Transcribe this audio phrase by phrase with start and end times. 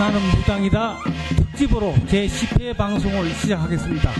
[0.00, 0.96] 나는 무당이다
[1.36, 4.10] 특집으로 제 10회 방송을 시작하겠습니다.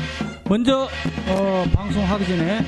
[0.45, 0.87] 먼저
[1.27, 2.61] 어, 방송하기 전에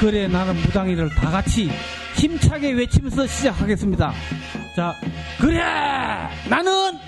[0.00, 1.70] 그래 나는 무당이를 다 같이
[2.16, 4.12] 힘차게 외치면서 시작하겠습니다.
[4.74, 4.96] 자,
[5.38, 5.60] 그래
[6.48, 6.98] 나는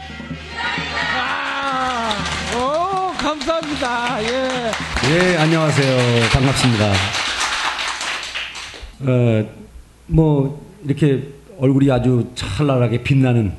[1.16, 2.12] 아,
[2.54, 4.22] 오 감사합니다.
[4.22, 4.70] 예.
[5.10, 6.30] 예, 안녕하세요.
[6.30, 6.92] 반갑습니다.
[9.00, 9.44] 어,
[10.06, 11.26] 뭐, 이렇게
[11.58, 13.52] 얼굴이 아주 찬란하게 빛나는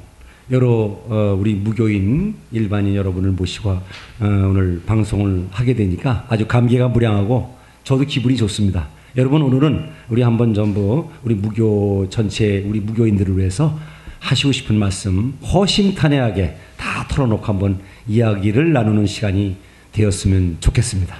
[0.52, 3.82] 여러 어, 우리 무교인 일반인 여러분을 모시고 어,
[4.20, 8.88] 오늘 방송을 하게 되니까 아주 감개가 무량하고 저도 기분이 좋습니다.
[9.16, 13.78] 여러분 오늘은 우리 한번 전부 우리 무교 전체 우리 무교인들을 위해서
[14.20, 19.58] 하시고 싶은 말씀 허심탄회하게 다 털어놓고 한번 이야기를 나누는 시간이
[19.92, 21.16] 되었으면 좋겠습니다.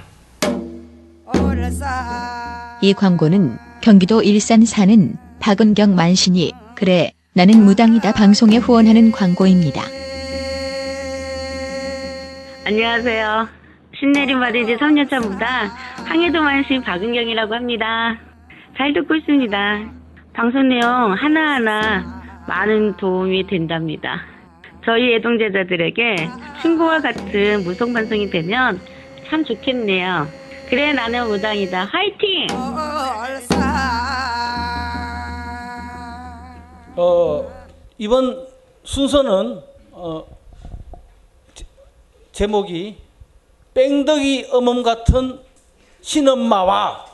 [2.82, 9.82] 이 광고는 경기도 일산 사는 박은경 만신이 그래 나는 무당이다 방송에 후원하는 광고입니다.
[12.66, 13.48] 안녕하세요.
[13.98, 15.68] 신내림 받은 지 3년차 무당
[16.06, 18.16] 항해도 만 신 박은경이라고 합니다.
[18.76, 19.80] 잘 듣고 있습니다.
[20.32, 24.20] 방송 내용 하나하나 많은 도움이 된답니다.
[24.84, 26.28] 저희 애동제자들에게
[26.62, 28.80] 친구와 같은 방송이 되면
[29.28, 30.26] 참 좋겠네요.
[30.68, 31.84] 그래 나는 무당이다.
[31.86, 32.46] 화이팅!
[36.96, 37.50] 어,
[37.98, 38.46] 이번
[38.84, 40.26] 순서는 어,
[41.54, 41.64] 제-
[42.32, 42.96] 제목이
[43.74, 45.40] 뺑덕이 어멈 같은
[46.02, 47.06] 신엄마와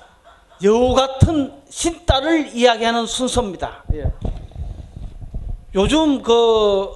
[0.62, 3.84] 여우 같은 신딸을 이야기하는 순서입니다.
[3.94, 4.12] 예.
[5.74, 6.90] 요즘 그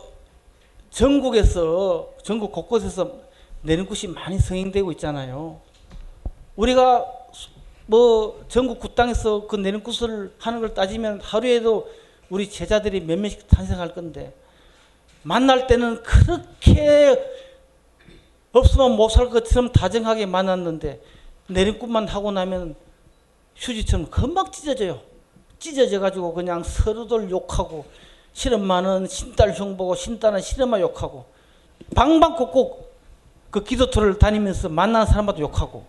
[0.91, 3.13] 전국에서 전국 곳곳에서
[3.63, 5.61] 내림굿이 많이 성행되고 있잖아요.
[6.57, 7.07] 우리가
[7.87, 11.89] 뭐 전국 굿당에서 그 내림굿을 하는 걸 따지면 하루에도
[12.31, 14.35] 우리 제자들이 몇 명씩 탄생할 건데
[15.23, 17.23] 만날 때는 그렇게
[18.53, 21.03] 없으면 못 살 것처럼 다정하게 만났는데
[21.49, 22.75] 내림굿만 하고 나면
[23.57, 25.01] 휴지처럼 금방 찢어져요.
[25.59, 27.85] 찢어져 가지고 그냥 서로들 욕하고
[28.33, 31.25] 실엄마는 신딸 형 보고 신딸은 실엄마 욕하고
[31.95, 32.93] 방방곡곡
[33.51, 35.87] 그 기도터를 다니면서 만나는 사람마다 욕하고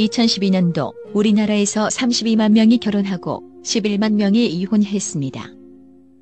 [0.00, 5.50] 2012년도 우리나라에서 32만 명이 결혼하고 11만 명이 이혼했습니다.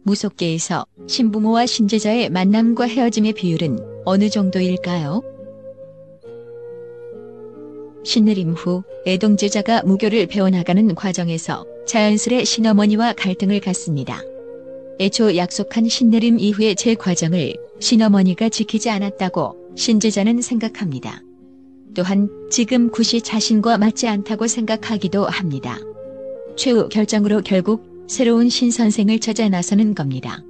[0.03, 5.23] 무속계에서 신부모와 신제자의 만남과 헤어짐의 비율은 어느 정도일까요?
[8.05, 14.23] 신내림 후 애동제자가 무교를 배워나가는 과정에서 자연스레 신어머니와 갈등을 갖습니다.
[15.01, 21.23] 애초 약속한 신내림 이후의 제 과정을 신어머니가 지키지 않았다고 신제자는 생각합니다.
[21.95, 25.79] 또한 지금 굿이 자신과 맞지 않다고 생각하기도 합니다.
[26.57, 30.43] 최후 결정으로 결국 새로운 신선생을 찾아 나서는 겁니다.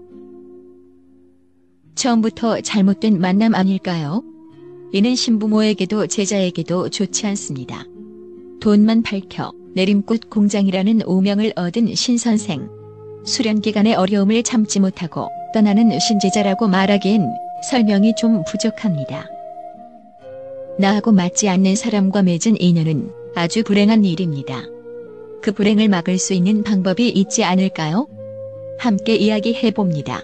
[1.94, 4.22] 처음부터 잘못된 만남 아닐까요?
[4.92, 7.84] 이는 신부모에게도 제자에게도 좋지 않습니다.
[8.60, 12.68] 돈만 밝혀 내림꽃 공장이라는 오명을 얻은 신선생.
[13.24, 17.28] 수련 기간의 어려움을 참지 못하고 떠나는 신제자라고 말하기엔
[17.68, 19.26] 설명이 좀 부족합니다.
[20.78, 24.62] 나하고 맞지 않는 사람과 맺은 인연은 아주 불행한 일입니다.
[25.42, 28.06] 그 불행을 막을 수 있는 방법이 있지 않을까요?
[28.78, 30.22] 함께 이야기해 봅니다.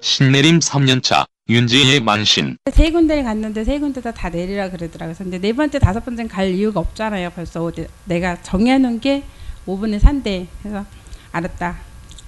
[0.00, 5.14] 신내림 3년차 윤지의 만신 세 군데를 갔는데 세 군데 다, 다 내리라 그러더라고요.
[5.16, 7.30] 근데 네 번째, 다섯 번째는 갈 이유가 없잖아요.
[7.30, 9.22] 벌써 어디- 내가 정해놓은 게
[9.66, 10.46] 5분의 3대.
[10.62, 10.84] 그래서
[11.32, 11.78] 알았다.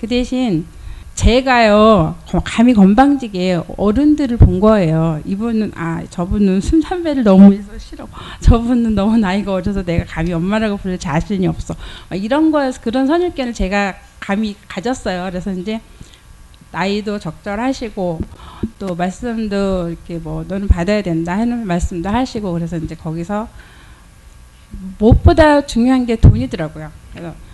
[0.00, 0.64] 그 대신
[1.18, 2.14] 제가요,
[2.44, 5.20] 감히 건방지게 어른들을 본 거예요.
[5.24, 8.06] 이분은, 아, 저분은 술, 담배를 너무 해서 싫어.
[8.40, 11.74] 저분은 너무 나이가 어려서 내가 감히 엄마라고 부를 자신이 없어.
[12.08, 15.28] 막 이런 거에서 그런 선입견을 제가 감히 가졌어요.
[15.28, 15.80] 그래서 이제
[16.70, 18.20] 나이도 적절하시고
[18.78, 23.48] 또 말씀도 이렇게 뭐 너는 받아야 된다 하는 말씀도 하시고 그래서 이제 거기서
[24.98, 26.92] 무엇보다 중요한 게 돈이더라고요.
[27.12, 27.47] 그래서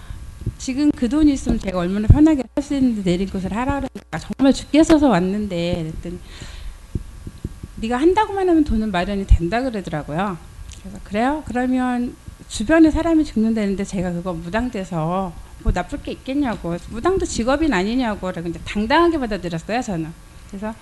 [0.59, 4.53] 지금 그 돈이 있으면 제가 얼마나 편하게 할 수 있는데 내린 것을 하라 그러니까 정말
[4.53, 6.19] 죽게 써서 왔는데 그랬더니
[7.77, 10.39] 네가 한다고만 하면 돈은 마련이 된다 그러더라고요.
[10.81, 11.43] 그래서 그래요?
[11.47, 12.17] 그러면
[12.49, 19.19] 주변에 사람이 죽는다는데 제가 그거 무당돼서 뭐 나쁠 게 있겠냐고 무당도 직업인 아니냐고 근데 당당하게
[19.19, 20.13] 받아들였어요 저는
[20.49, 20.75] 그래서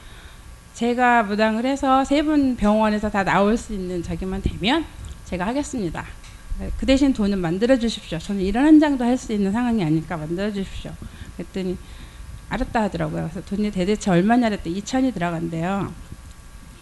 [0.75, 4.85] 제가 무당을 해서 세 분 병원에서 다 나올 수 있는 저기만 되면
[5.25, 6.05] 제가 하겠습니다
[6.79, 8.19] 그 대신 돈은 만들어 주십시오.
[8.19, 10.93] 저는 이런 현장도 할 수 있는 상황이 아닐까 만들어 주십시오.
[11.37, 11.77] 그랬더니
[12.49, 13.29] 알았다 하더라고요.
[13.31, 15.93] 그래서 돈이 대대체 얼마냐 그랬더니 2천이 들어간대요.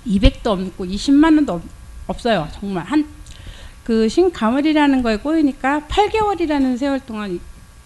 [0.06, 1.62] 200도 없고 20만 원도 없,
[2.06, 2.48] 없어요.
[2.52, 2.84] 정말.
[2.84, 3.20] 한
[3.90, 7.40] 그 신가물이라는 거에 꼬이니까 8개월이라는 세월 동안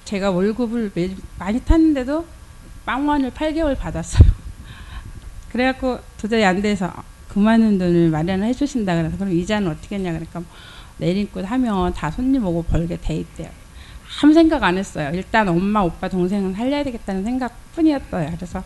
[0.05, 2.27] 제가 월급을 매, 많이 탔는데도
[2.85, 4.29] 빵원을 8개월 받았어요.
[5.51, 6.93] 그래갖고 도저히 안 돼서
[7.29, 10.43] 그 많은 돈을 마련해 주신다 그래서 그럼 이자는 어떻게 했냐 그러니까
[10.99, 13.49] 내림꾼 하면 다 손님 오고 벌게 돼 있대요.
[14.23, 15.11] 아무 생각 안 했어요.
[15.13, 18.31] 일단 엄마, 오빠, 동생은 살려야 되겠다는 생각뿐이었어요.
[18.37, 18.63] 그래서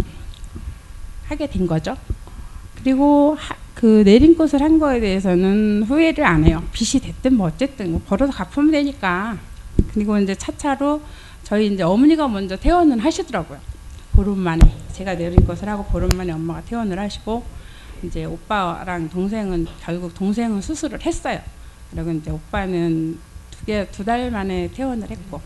[1.26, 1.96] 하게 된 거죠.
[2.76, 6.62] 그리고 하, 그 내림꽃을 한 거에 대해서는 후회를 안 해요.
[6.72, 9.38] 빚이 됐든 뭐 어쨌든 뭐 벌어서 갚으면 되니까.
[9.94, 11.00] 그리고 이제 차차로
[11.44, 13.58] 저희 이제 어머니가 먼저 퇴원을 하시더라고요.
[14.12, 14.60] 보름 만에
[14.92, 17.44] 제가 내림꽃을 하고 보름 만에 엄마가 퇴원을 하시고
[18.02, 21.40] 이제 오빠랑 동생은 결국 동생은 수술을 했어요.
[21.90, 23.18] 그리고 이제 오빠는
[23.50, 25.40] 두 개 두 달 만에 퇴원을 했고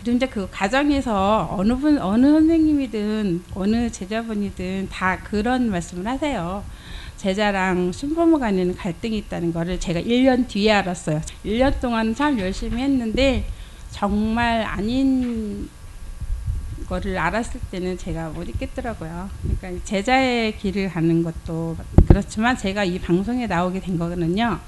[0.00, 6.62] 그리고 이제 그 가정에서 어느 분 어느 선생님이든 어느 제자분이든 다 그런 말씀을 하세요.
[7.16, 11.20] 제자랑 신부모 간에는 갈등이 있다는 거를 제가 1년 뒤에 알았어요.
[11.44, 13.46] 1년 동안 참 열심히 했는데
[13.90, 15.68] 정말 아닌
[16.88, 19.30] 거를 알았을 때는 제가 못 있겠더라고요.
[19.58, 24.58] 그러니까 제자의 길을 가는 것도 그렇지만 제가 이 방송에 나오게 된 거는요.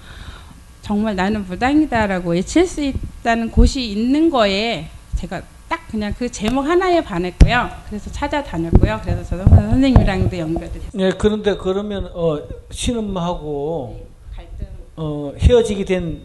[0.87, 7.03] 정말 나는 무당이다라고 외칠 수 있다는 곳이 있는 거에 제가 딱 그냥 그 제목 하나에
[7.03, 7.69] 반했고요.
[7.89, 9.01] 그래서 찾아다녔고요.
[9.03, 11.03] 그래서 저도 선생님이랑도 연결이 됐어요.
[11.03, 12.39] 예, 그런데 그러면 어,
[12.71, 14.67] 신음하고 갈등.
[14.95, 16.23] 어, 헤어지게 된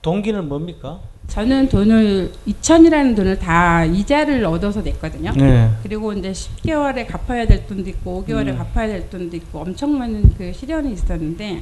[0.00, 1.00] 동기는 뭡니까?
[1.26, 5.32] 저는 돈을 2천이라는 돈을 다 이자를 얻어서 냈거든요.
[5.36, 5.68] 네.
[5.82, 8.56] 그리고 이제 10개월에 갚아야 될 돈도 있고 5개월에 음.
[8.56, 11.60] 갚아야 될 돈도 있고 엄청 많은 그 시련이 있었는데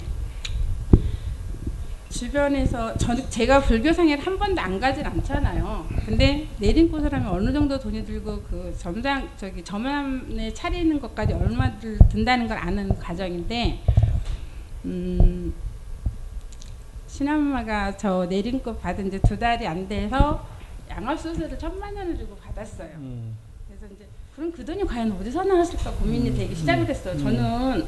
[2.10, 5.86] 주변에서 저는 제가 불교상에 한 번도 안 가진 않잖아요.
[6.06, 11.98] 근데 내림꽃을 하면 어느 정도 돈이 들고 그 점장 저기 점안에 차리는 것까지 얼마 들-
[12.10, 13.80] 든다는 걸 아는 과정인데
[14.84, 15.52] 음
[17.08, 20.46] 신엄마가 저 내림꽃 받은 지 두 달이 안 돼서
[20.88, 22.88] 양압 수술을 천만 원을 주고 받았어요.
[22.96, 23.34] 음.
[23.66, 27.18] 그래서 이제 그럼 그 돈이 과연 어디서 나왔을까 고민이 되기 시작을 했어요.
[27.18, 27.84] 저는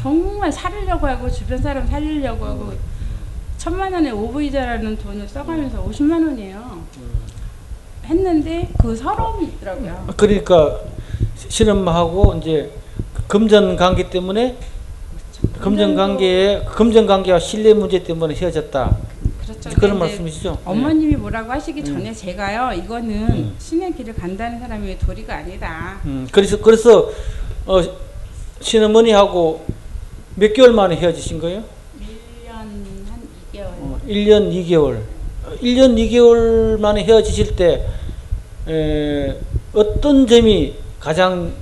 [0.00, 2.72] 정말 살으려고 하고 주변 사람 살리려고 하고
[3.62, 6.82] 천만 원의 오브이자라는 돈을 써가면서 50만 원이에요.
[8.06, 10.08] 했는데 그 서러움이 있더라고요.
[10.16, 10.80] 그러니까
[11.48, 12.72] 신음하고 이제
[13.28, 14.58] 금전 관계 때문에
[15.60, 18.96] 금전 관계에 금전 관계와 신뢰 문제 때문에 헤어졌다.
[19.44, 19.70] 그렇죠.
[19.78, 20.58] 그런 말씀이시죠?
[20.64, 21.84] 어머님이 뭐라고 하시기 음.
[21.84, 23.54] 전에 제가요 이거는 음.
[23.60, 26.00] 신의 길을 간다는 사람이 도리가 아니다.
[26.04, 27.12] 음, 그래서 그래서
[27.66, 27.80] 어,
[28.58, 29.64] 신어머니하고
[30.34, 31.62] 몇 개월 만에 헤어지신 거예요?
[34.12, 34.52] 1년 한 2개월.
[34.52, 34.96] 어, 1년 2개월.
[35.44, 37.86] 어, 1년 2개월 만에 헤어지실 때
[38.68, 39.36] 에,
[39.72, 41.52] 어떤 점이 가장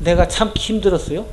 [0.00, 1.24] 내가 참기 힘들었어요?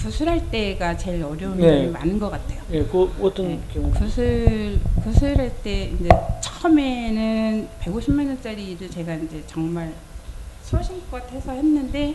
[0.00, 1.66] 구술할 때가 제일 어려운 네.
[1.78, 2.60] 점이 많은 것 같아요.
[2.72, 3.60] 예, 그 어떤 네.
[3.72, 3.90] 경우?
[3.90, 6.08] 구슬 구슬할 때 이제
[6.42, 9.92] 처음에는 150만 원짜리 일을 제가 이제 정말
[10.62, 12.14] 소신껏 해서 했는데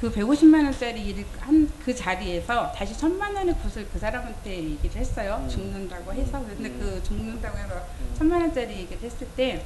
[0.00, 5.46] 그 150만 원짜리 일을 한그 자리에서 다시 천만 원의 구슬 그 사람한테 얘기를 했어요.
[5.48, 7.74] 죽는다고 해서 근데 그 죽는다고 해서
[8.16, 9.62] 천만 원짜리 얘기를 했을 때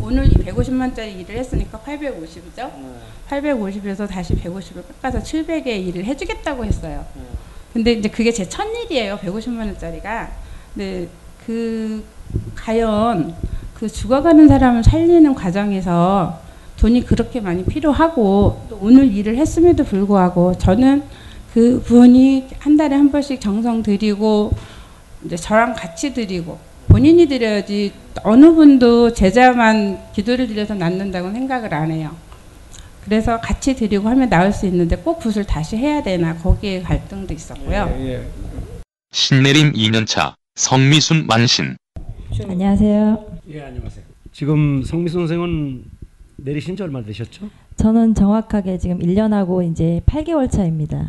[0.00, 2.70] 오늘 이 150만 원짜리 일을 했으니까 850이죠.
[3.28, 7.04] 850에서 다시 150을 깎아서 700의 일을 해주겠다고 했어요.
[7.74, 9.18] 근데 이제 그게 제 첫 일이에요.
[9.18, 10.30] 150만 원짜리가.
[10.72, 11.08] 근데
[11.44, 12.02] 그
[12.54, 13.34] 과연
[13.74, 16.40] 그 죽어가는 사람을 살리는 과정에서
[16.84, 21.02] 돈이 그렇게 많이 필요하고 또 오늘 일을 했음에도 불구하고 저는
[21.54, 24.52] 그 분이 한 달에 한 번씩 정성 들이고
[25.24, 27.90] 이제 저랑 같이 드리고 본인이 드려야지
[28.22, 32.14] 어느 분도 제자만 기도를 드려서 낫는다고 생각을 안 해요.
[33.02, 37.96] 그래서 같이 드리고 하면 나을 수 있는데 꼭 굿을 다시 해야 되나 거기에 갈등도 있었고요.
[37.98, 38.26] 예, 예.
[39.10, 41.76] 신내림 2년차 성미순 만신
[42.30, 43.24] 신- 안녕하세요.
[43.54, 44.04] 예, 안녕하세요.
[44.32, 45.84] 지금 성미순 선생은
[46.44, 47.48] 내리신 지 얼마 되셨죠?
[47.76, 51.08] 저는 정확하게 지금 1년하고 이제 8개월 차입니다.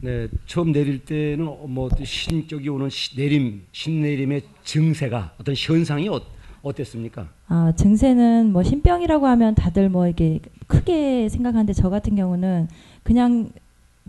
[0.00, 6.20] 네, 처음 내릴 때는 어, 뭐 신격이 오는 시- 내림, 신내림의 증세가 어떤 현상이 어,
[6.62, 7.28] 어땠습니까?
[7.48, 12.68] 아, 증세는 뭐 신병이라고 하면 다들 뭐 이게 크게 생각하는데 저 같은 경우는
[13.02, 13.50] 그냥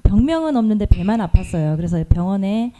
[0.04, 1.76] 병명은 없는데 배만 아팠어요.
[1.76, 2.72] 그래서 병원에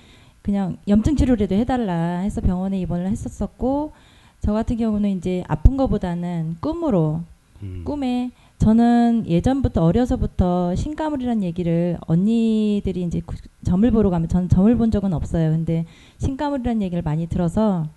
[0.42, 3.92] 그냥 염증 치료라도 해달라 해서 병원에 입원을 했었었고
[4.40, 7.24] 저 같은 경우는 이제 아픈 거보다는 꿈으로
[7.64, 7.82] 음.
[7.86, 14.92] 꿈에 저는 예전부터 어려서부터 신가물이라는 얘기를 언니들이 이제 구- 점을 보러 가면 저는 점을 본
[14.92, 15.52] 적은 없어요.
[15.52, 15.86] 근데
[16.18, 17.88] 신가물이라는 얘기를 많이 들어서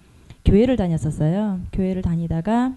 [0.45, 1.61] 교회를 다녔었어요.
[1.73, 2.77] 교회를 다니다가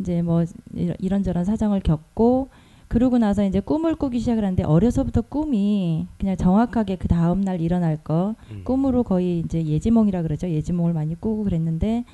[0.00, 0.44] 이제 뭐
[0.74, 2.48] 이런- 이런저런 사정을 겪고
[2.88, 7.96] 그러고 나서 이제 꿈을 꾸기 시작을 하는데 어려서부터 꿈이 그냥 정확하게 그 다음 날 일어날
[8.02, 8.62] 거 음.
[8.64, 10.48] 꿈으로 거의 이제 예지몽이라 그러죠.
[10.48, 12.04] 예지몽을 많이 꾸고 그랬는데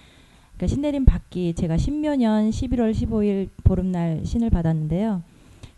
[0.57, 5.23] 그러니까 신내림 받기 제가 신묘년 11월 15일 보름날 신을 받았는데요.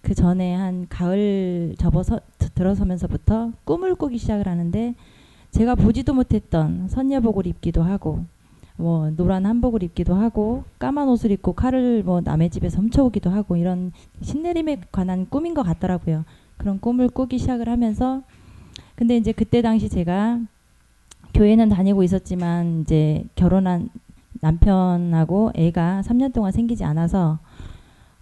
[0.03, 2.21] 그 전에 한 가을 접어서
[2.55, 4.95] 들어서면서부터 꿈을 꾸기 시작을 하는데
[5.51, 8.25] 제가 보지도 못했던 선녀복을 입기도 하고
[8.77, 13.91] 뭐 노란 한복을 입기도 하고 까만 옷을 입고 칼을 뭐 남의 집에서 훔쳐오기도 하고 이런
[14.23, 16.25] 신내림에 관한 꿈인 것 같더라고요.
[16.57, 18.23] 그런 꿈을 꾸기 시작을 하면서
[18.95, 20.41] 근데 이제 그때 당시 제가
[21.35, 23.89] 교회는 다니고 있었지만 이제 결혼한
[24.41, 27.39] 남편하고 애가 3년 동안 생기지 않아서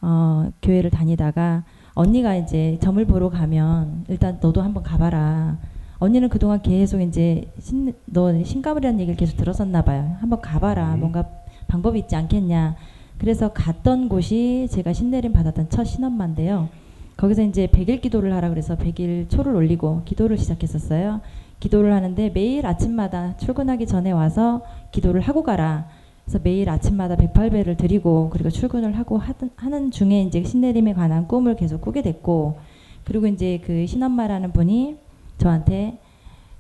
[0.00, 5.56] 어, 교회를 다니다가 언니가 이제 점을 보러 가면 일단 너도 한번 가봐라.
[5.99, 10.16] 언니는 그동안 계속 이제 신, 너 신가물이라는 얘기를 계속 들었었나 봐요.
[10.20, 10.94] 한번 가봐라.
[10.94, 11.00] 음.
[11.00, 11.25] 뭔가
[11.68, 12.76] 방법이 있지 않겠냐.
[13.18, 16.68] 그래서 갔던 곳이 제가 신내림 받았던 첫 신엄마인데요.
[17.16, 21.23] 거기서 이제 100일 기도를 하라 그래서 100일 초를 올리고 기도를 시작했었어요.
[21.61, 25.87] 기도를 하는데 매일 아침마다 출근하기 전에 와서 기도를 하고 가라.
[26.26, 31.54] 그래서 매일 아침마다 108배를 드리고 그리고 출근을 하고 하던, 하는 중에 이제 신내림에 관한 꿈을
[31.54, 32.59] 계속 꾸게 됐고
[33.04, 34.97] 그리고 이제 그 신엄마라는 분이
[35.38, 35.99] 저한테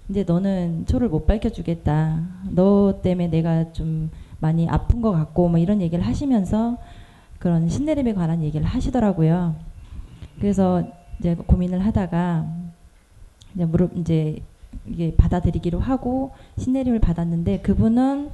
[0.08, 2.22] 이제 너는 초를 못 밝혀주겠다.
[2.52, 6.78] 너 때문에 내가 좀 많이 아픈 것 같고 뭐 이런 얘기를 하시면서
[7.40, 9.56] 그런 신내림에 관한 얘기를 하시더라고요.
[10.38, 10.84] 그래서
[11.18, 12.46] 이제 고민을 하다가
[13.56, 14.38] 이제 무릎 이제
[14.86, 18.30] 이게 받아들이기로 하고 신내림을 받았는데 그분은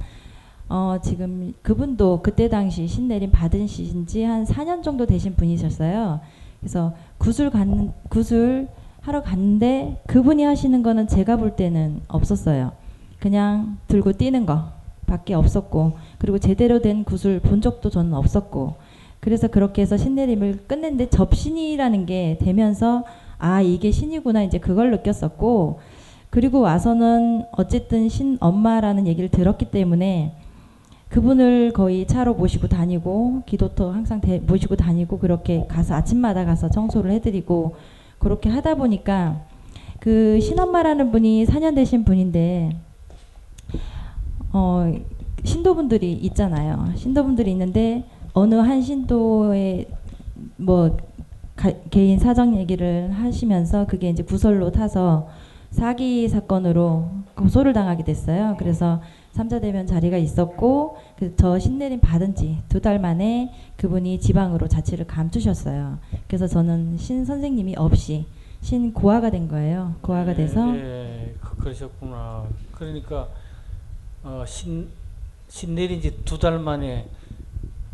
[0.75, 6.19] 어 지금 그분도 그때 당시 신내림 받으신 지한 4년 정도 되신 분이셨어요.
[6.59, 8.67] 그래서 구슬 갔는 구슬
[9.01, 12.71] 하러 갔는데 그분이 하시는 거는 제가 볼 때는 없었어요.
[13.19, 14.69] 그냥 들고 뛰는 거
[15.05, 18.73] 밖에 없었고 그리고 제대로 된 구슬 본 적도 저는 없었고
[19.19, 23.03] 그래서 그렇게 해서 신내림을 끝냈는데 접신이라는 게 되면서
[23.37, 25.81] 아 이게 신이구나 이제 그걸 느꼈었고
[26.31, 30.33] 그리고 와서는 어쨌든 신 엄마라는 얘기를 들었기 때문에
[31.13, 37.11] 그분을 거의 차로 모시고 다니고 기도터 항상 대, 모시고 다니고 그렇게 가서 아침마다 가서 청소를
[37.11, 37.75] 해드리고
[38.17, 39.41] 그렇게 하다 보니까
[39.99, 42.71] 그 신엄마라는 분이 4년 되신 분인데
[44.53, 44.91] 어
[45.43, 46.91] 신도분들이 있잖아요.
[46.95, 49.89] 신도분들이 있는데 어느 한 신도의
[50.57, 50.97] 뭐
[51.55, 55.27] 가, 개인 사정 얘기를 하시면서 그게 이제 구설로 타서
[55.69, 58.55] 사기 사건으로 고소를 당하게 됐어요.
[58.57, 58.99] 그래서
[59.33, 65.97] 삼자 대면 자리가 있었고 그저 신내림 받은 지 두 달 만에 그분이 지방으로 자취를 감추셨어요.
[66.27, 68.25] 그래서 저는 신 선생님이 없이
[68.61, 69.95] 신 고아가 된 거예요.
[70.01, 72.45] 고아가 돼서 예, 그- 그러셨구나.
[72.71, 73.27] 그러니까
[74.23, 74.87] 어, 신
[75.49, 77.07] 신 내린 지 두 달 만에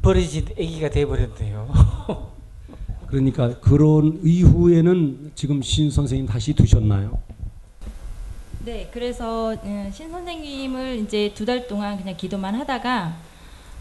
[0.02, 1.68] 버려진 아기가 돼 버렸네요.
[3.08, 7.18] 그러니까 그런 이후에는 지금 신 선생님 다시 두셨나요?
[8.66, 13.14] 네, 그래서 음, 신 선생님을 이제 두 달 동안 그냥 기도만 하다가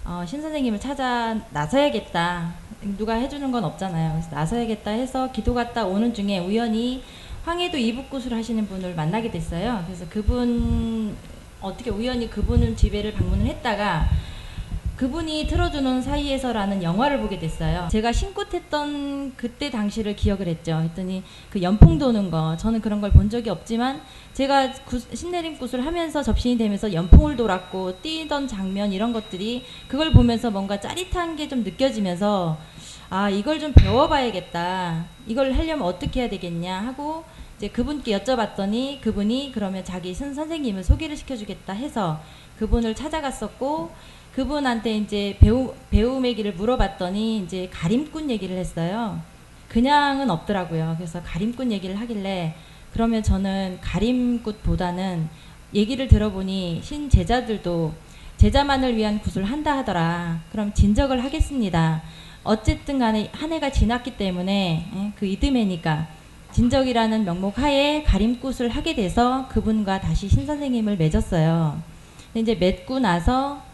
[0.04, 2.54] 어, 신 선생님을 찾아 나서야겠다.
[2.96, 4.12] 누가 해주는 건 없잖아요.
[4.12, 7.02] 그래서 나서야겠다 해서 기도 갔다 오는 중에 우연히
[7.44, 9.82] 황해도 이북굿을 하시는 분을 만나게 됐어요.
[9.86, 11.16] 그래서 그분
[11.60, 14.08] 어떻게 우연히 그분은 집에를 방문을 했다가
[14.98, 17.86] 그분이 틀어주는 사이에서라는 영화를 보게 됐어요.
[17.90, 20.72] 제가 신굿했던 그때 당시를 기억을 했죠.
[20.82, 24.02] 했더니 그 연풍 도는 거 저는 그런 걸 본 적이 없지만
[24.34, 30.50] 제가 구, 신내림 굿을 하면서 접신이 되면서 연풍을 돌았고 뛰던 장면 이런 것들이 그걸 보면서
[30.50, 32.58] 뭔가 짜릿한 게 좀 느껴지면서
[33.08, 35.06] 아 이걸 좀 배워봐야겠다.
[35.28, 37.24] 이걸 하려면 어떻게 해야 되겠냐 하고
[37.56, 42.20] 이제 그분께 여쭤봤더니 그분이 그러면 자기 선 선생님을 소개를 시켜주겠다 해서
[42.58, 43.90] 그분을 찾아갔었고
[44.38, 49.20] 그분한테 이제 배우 배움의 길을 물어봤더니 이제 가림꾼 얘기를 했어요.
[49.66, 50.94] 그냥은 없더라고요.
[50.96, 52.54] 그래서 가림꾼 얘기를 하길래
[52.92, 55.28] 그러면 저는 가림꾼보다는
[55.74, 57.92] 얘기를 들어보니 신 제자들도
[58.36, 60.38] 제자만을 위한 굿을 한다 하더라.
[60.52, 62.02] 그럼 진적을 하겠습니다.
[62.44, 66.06] 어쨌든 간에 한 해가 지났기 때문에 예, 그 이듬해니까
[66.52, 71.82] 진적이라는 명목 하에 가림굿을 하게 돼서 그분과 다시 신 선생님을 맺었어요.
[72.36, 73.66] 이제 맺고 나서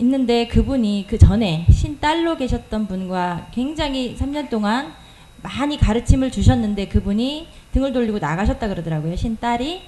[0.00, 4.92] 있는데 그분이 그 전에 신딸로 계셨던 분과 굉장히 3년 동안
[5.42, 9.14] 많이 가르침을 주셨는데 그분이 등을 돌리고 나가셨다 그러더라고요.
[9.14, 9.82] 신딸이.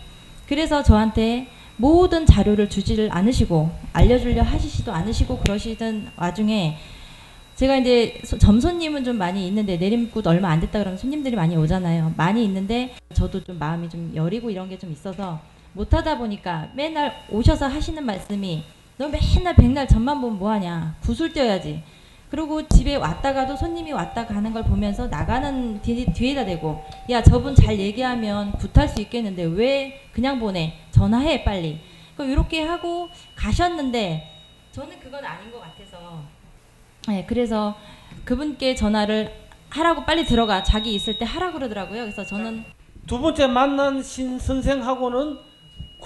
[0.49, 6.77] 그래서 저한테 모든 자료를 주지를 않으시고 알려주려 하시지도 않으시고 그러시던 와중에
[7.57, 12.13] 제가 이제 소- 점손님은 좀 많이 있는데 내림굿 얼마 안 됐다 그러면 손님들이 많이 오잖아요.
[12.17, 15.41] 많이 있는데 저도 좀 마음이 좀 여리고 이런 게 좀 있어서
[15.73, 18.63] 못하다 보니까 맨날 오셔서 하시는 말씀이
[18.99, 20.97] 너 맨날 백날 전만 보면 뭐하냐?
[21.03, 21.83] 구슬 떼어야지.
[22.31, 27.79] 그리고 집에 왔다가도 손님이 왔다 가는 걸 보면서 나가는 뒤, 뒤에다 대고 야 저분 잘
[27.79, 30.75] 얘기하면 굿할 수 있겠는데 왜 그냥 보내?
[30.91, 31.79] 전화해 빨리.
[32.17, 34.33] 그 이렇게 하고 가셨는데
[34.73, 36.23] 저는 그건 아닌 것 같아서.
[37.09, 37.77] 네, 그래서
[38.25, 39.33] 그분께 전화를
[39.69, 40.63] 하라고 빨리 들어가.
[40.63, 42.01] 자기 있을 때 하라 그러더라고요.
[42.03, 42.65] 그래서 저는
[43.07, 45.39] 두 번째 만난 신 선생하고는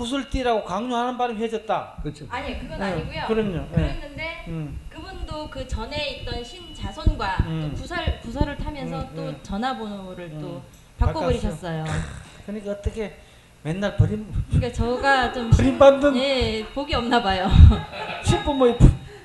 [0.00, 1.99] 구슬띠라고 강요하는 바람에 헤어졌다.
[2.02, 2.25] 그렇죠.
[2.30, 3.23] 아니 그건 네, 아니고요.
[3.28, 3.52] 그럼요.
[3.52, 3.69] 네.
[3.75, 4.78] 그랬는데 음.
[4.88, 7.69] 그분도 그 전에 있던 신 자손과 음.
[7.71, 9.37] 또 부설 부설을 타면서 음, 또 음.
[9.42, 10.38] 전화번호를 음.
[10.40, 10.62] 또
[10.99, 11.85] 바꿔버리셨어요.
[12.47, 13.14] 그러니까 어떻게
[13.62, 17.50] 맨날 버림 그러니까 저가 좀 버림받는 예 복이 없나 봐요.
[18.25, 18.78] 신부모의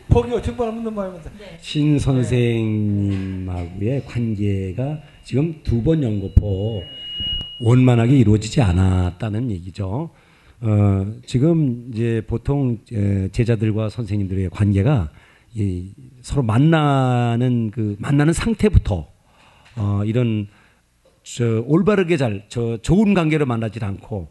[0.10, 1.32] 복이 어떻게 없는 모양입니다.
[1.62, 6.84] 신 선생님하고의 관계가 지금 두 번 연거포
[7.62, 10.10] 원만하게 이루어지지 않았다는 얘기죠.
[10.62, 15.12] 어, 지금 이제 보통 에, 제자들과 선생님들의 관계가
[15.54, 19.08] 이 서로 만나는 그 만나는 상태부터
[19.78, 20.48] 어, 이런
[21.24, 24.30] 저 올바르게 잘 저 좋은 관계로 만나지 않고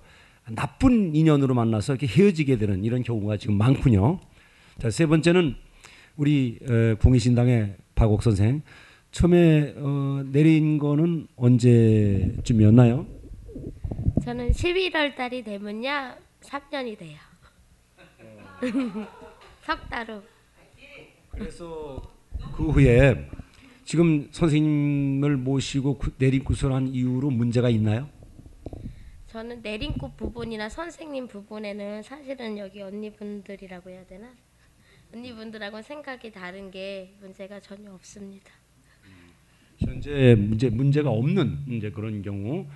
[0.54, 4.20] 나쁜 인연으로 만나서 이렇게 헤어지게 되는 이런 경우가 지금 많군요.
[4.78, 5.54] 자, 세 번째는
[6.16, 8.62] 우리 어, 공의신당의 박옥 선생
[9.10, 13.06] 처음에 어, 내린 거는 언제쯤이었나요?
[14.24, 17.18] 저는 11월 달이 되면요 3년이 돼요.
[19.62, 20.22] 석 달후.
[21.30, 22.00] 그래서
[22.56, 23.28] 그 후에
[23.84, 28.08] 지금 선생님을 모시고 구- 내린 구설한 이후로 문제가 있나요?
[29.26, 34.32] 저는 내린꽃 부분이나 선생님 부분에는 사실은 여기 언니분들이라고 해야 되나?
[35.12, 38.52] 언니분들하고는 생각이 다른 게 문제가 전혀 없습니다.
[39.78, 42.66] 현재 문제 문제가 없는 이제 그런 경우 어,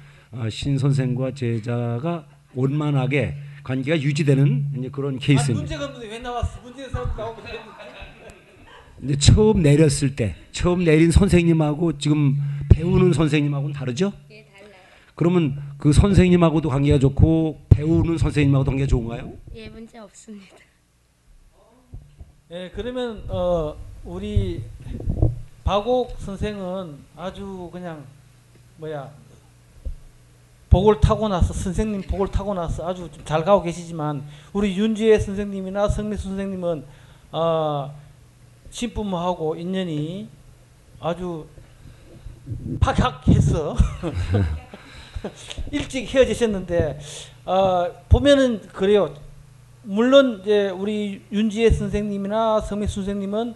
[0.50, 5.60] 신 선생과 제자가 원만하게 관계가 유지되는 이제 그런 아, 케이스입니다.
[5.60, 6.60] 문제가 없는데 왜 나왔어?
[6.62, 7.42] 문제는 사람 나오고
[8.98, 12.36] 근데 처음 내렸을 때 처음 내린 선생님하고 지금
[12.70, 14.12] 배우는 선생님하고는 다르죠?
[14.30, 14.72] 예, 달라요.
[15.14, 19.32] 그러면 그 선생님하고도 관계가 좋고 배우는 선생님하고도 관계가 좋은가요?
[19.54, 20.56] 예, 문제 없습니다.
[22.50, 24.62] 예, 그러면 어 우리
[25.62, 28.02] 박옥 선생은 아주 그냥
[28.78, 29.12] 뭐야
[30.70, 36.24] 복을 타고 나서 선생님 복을 타고 나서 아주 좀잘 가고 계시지만 우리 윤지혜 선생님이나 성미수
[36.24, 36.84] 선생님은
[37.32, 37.94] 어
[38.70, 40.28] 신부모하고 인연이
[41.00, 41.46] 아주
[42.80, 43.76] 파악해서
[45.72, 46.98] 일찍 헤어지셨는데
[47.44, 49.14] 어 보면은 그래요.
[49.82, 53.54] 물론 이제 우리 윤지혜 선생님이나 성미 선생님은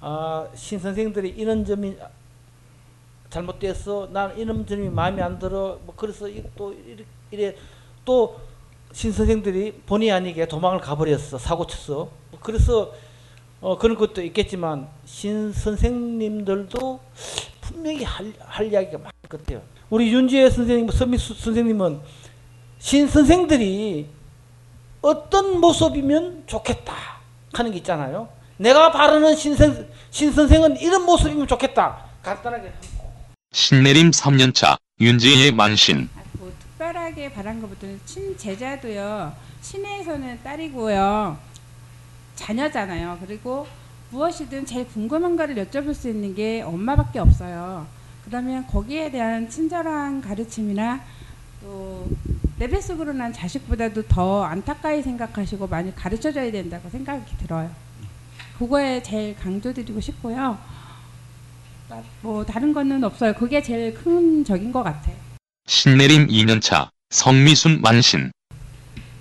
[0.00, 1.96] 아, 신 선생들이 이런 점이
[3.38, 6.72] 잘못돼서 난 이런 점이 마음에 안 들어 뭐 그래서 이- 또
[7.30, 7.54] 이래,
[8.04, 8.36] 또
[8.92, 12.92] 신 선생들이 본의 아니게 도망을 가버렸어 사고 쳐서 뭐 그래서
[13.60, 17.00] 어, 그런 것도 있겠지만 신 선생님들도
[17.60, 19.62] 분명히 할, 할 이야기가 많을 것 같아요.
[19.90, 22.00] 우리 윤지혜 선생님, 선미 수- 선생님은
[22.78, 24.06] 신 선생들이
[25.02, 26.94] 어떤 모습이면 좋겠다
[27.52, 28.28] 하는 게 있잖아요.
[28.58, 32.04] 내가 바르는 신선, 신선생은 이런 모습이면 좋겠다.
[32.22, 32.70] 간단하게.
[33.54, 36.08] 신내림 3년차 윤지혜의 만신.
[36.16, 39.32] 아, 뭐 특별하게 바란 것보다는 친제자도요.
[39.62, 41.38] 신에서는 딸이고요.
[42.34, 43.18] 자녀잖아요.
[43.24, 43.68] 그리고
[44.10, 47.86] 무엇이든 제일 궁금한 거를 여쭤볼 수 있는 게 엄마밖에 없어요.
[48.24, 51.00] 그러면 거기에 대한 친절한 가르침이나
[51.62, 57.70] 또내 뱃속으로 난 자식보다도 더 안타까이 생각하시고 많이 가르쳐줘야 된다고 생각이 들어요.
[58.58, 60.58] 그거에 제일 강조드리고 싶고요
[61.94, 65.14] 아, 뭐 다른 거는 없어요 그게 제일 큰 적인 것 같아요
[65.66, 68.32] 신내림 2년차 성미순 만신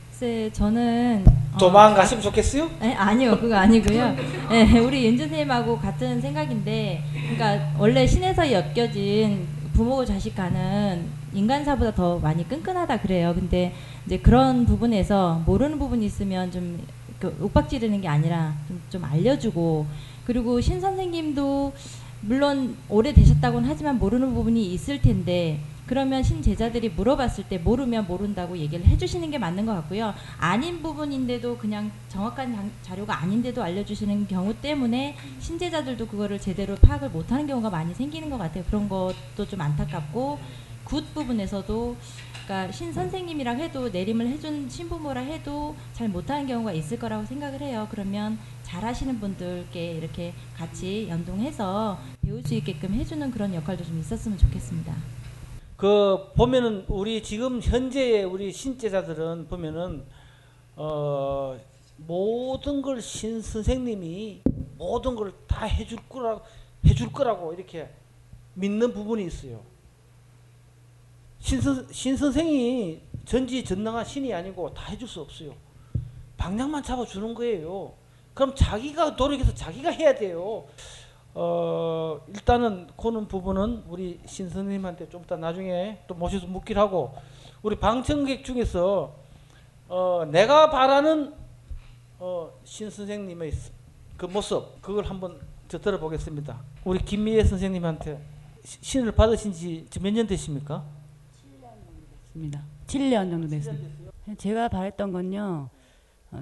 [0.10, 2.68] 글쎄 저는 어, 도망가시면 좋겠어요?
[2.82, 4.16] 에, 아니요 그거 아니고요.
[4.52, 12.18] 예, 우리 윤주 선생님하고 같은 생각인데, 그러니까 원래 신에서 엮여진 부모고 자식 간은 인간사보다 더
[12.18, 13.36] 많이 끈끈하다 그래요.
[13.36, 13.76] 근데
[14.08, 16.80] 이제 그런 부분에서 모르는 부분이 있으면 좀
[17.24, 19.86] 그 윽박지르는 게 아니라 좀, 좀 알려주고
[20.26, 21.74] 그리고 신 선생님도
[22.26, 28.86] 물론 오래 되셨다고는 하지만 모르는 부분이 있을 텐데 그러면 신제자들이 물어봤을 때 모르면 모른다고 얘기를
[28.86, 30.14] 해주시는 게 맞는 것 같고요.
[30.40, 37.46] 아닌 부분인데도 그냥 정확한 장- 자료가 아닌데도 알려주시는 경우 때문에 신제자들도 그거를 제대로 파악을 못하는
[37.46, 38.64] 경우가 많이 생기는 것 같아요.
[38.64, 40.40] 그런 것도 좀 안타깝고
[40.86, 41.98] 굿 부분에서도
[42.46, 47.88] 그러니까 신 선생님이랑 해도 내림을 해준 신부모라 해도 잘 못하는 경우가 있을 거라고 생각을 해요.
[47.92, 48.38] 그러면
[48.78, 54.96] 잘하시는 분들께 이렇게 같이 연동해서 배울 수 있게끔 해주는 그런 역할도 좀 있었으면 좋겠습니다.
[55.78, 60.04] 그 보면은 우리 지금 현재의 우리 신제자들은 보면은
[60.76, 61.56] 어
[61.98, 64.42] 모든 걸 신 선생님이
[64.80, 66.42] 모든 걸 다 해줄 거라
[66.84, 67.88] 해줄 거라고 이렇게
[68.56, 69.62] 믿는 부분이 있어요.
[71.40, 75.54] 신, 선, 신 선생이 전지 전능한 신이 아니고 다 해줄 수 없어요.
[76.38, 77.94] 방향만 잡아주는 거예요.
[78.34, 80.66] 그럼 자기가 노력해서 자기가 해야 돼요.
[81.36, 87.16] 어, 일단은 그는 부분은 우리 신 선생님한테 좀 이따 나중에 또 모셔서 묻기로 하고
[87.64, 89.16] 우리 방청객 중에서
[89.88, 91.34] 어, 내가 바라는
[92.20, 93.52] 어, 신 선생님의
[94.18, 96.60] 그 모습 그걸 한번 저 들어보겠습니다.
[96.86, 98.22] 우리 김미애 선생님한테
[98.64, 100.84] 시- 신을 받으신 지 몇 년 되십니까?
[102.28, 102.62] 있습니다.
[102.88, 104.12] 7년 정도 됐습니다.
[104.38, 105.83] 제가 바랬던 건요, 어,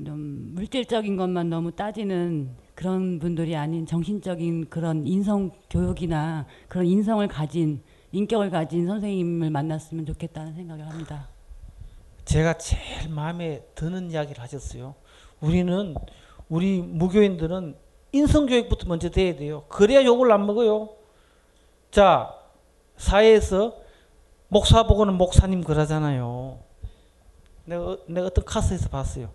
[0.05, 7.81] 좀 물질적인 것만 너무 따지는 그런 분들이 아닌 정신적인 그런 인성 교육이나 그런 인성을 가진
[8.13, 11.27] 인격을 가진 선생님을 만났으면 좋겠다는 생각을 합니다.
[12.25, 14.95] 제가 제일 마음에 드는 이야기를 하셨어요.
[15.41, 15.95] 우리는
[16.49, 17.75] 우리 무교인들은
[18.13, 19.63] 인성 교육부터 먼저 돼야 돼요.
[19.69, 20.89] 그래야 욕을 안 먹어요.
[21.91, 22.33] 자,
[22.97, 23.75] 사회에서
[24.47, 26.59] 목사 보고는 목사님 그러잖아요.
[27.65, 29.29] 내가 어- 내가 어떤 카스에서 봤어요.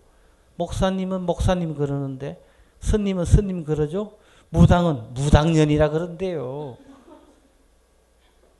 [0.56, 2.42] 목사님은 목사님 그러는데
[2.80, 4.12] 스님은 스님 그러죠.
[4.50, 6.76] 무당은 무당년이라 그런데요.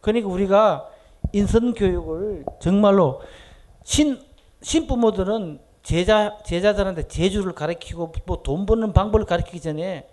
[0.00, 0.88] 그러니까 우리가
[1.32, 3.20] 인성 교육을 정말로
[3.84, 4.20] 신
[4.62, 10.08] 신부모들은 제자 제자들한테 재주를 가르치고 뭐 돈 버는 방법을 가르치기 전에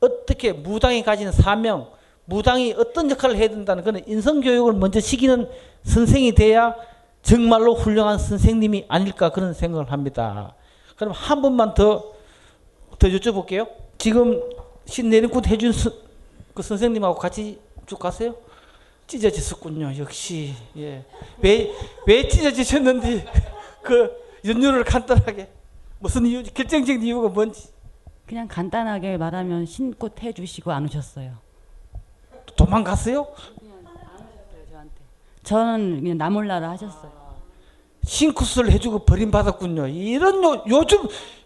[0.00, 1.90] 어떻게 무당이 가지는 사명,
[2.24, 5.48] 무당이 어떤 역할을 해야 된다는 그런 인성 교육을 먼저 시키는
[5.82, 6.74] 선생이 돼야
[7.22, 10.54] 정말로 훌륭한 선생님이 아닐까 그런 생각을 합니다.
[11.00, 12.12] 그럼 한 번만 더
[12.98, 13.66] 더 여쭤볼게요.
[13.96, 14.38] 지금
[14.84, 15.90] 신내림굿 해준 스-
[16.52, 18.34] 그 선생님하고 같이 쭉 가세요?
[19.06, 19.96] 찢어졌었군요.
[19.96, 21.02] 역시 예.
[21.38, 21.72] 왜
[22.06, 23.24] 왜 찢어지셨는지
[23.82, 24.12] 그
[24.44, 25.48] 연유를 간단하게
[25.98, 27.70] 무슨 이유 결정적인 이유가 뭔지
[28.26, 31.32] 그냥 간단하게 말하면 신꽃 해주시고 안 오셨어요.
[32.56, 33.26] 도망갔어요?
[35.42, 37.19] 저는 그냥 나 몰라라 하셨어요.
[38.04, 39.86] 신굿을 해주고 버림받았군요.
[39.88, 40.98] 이런 요, 요즘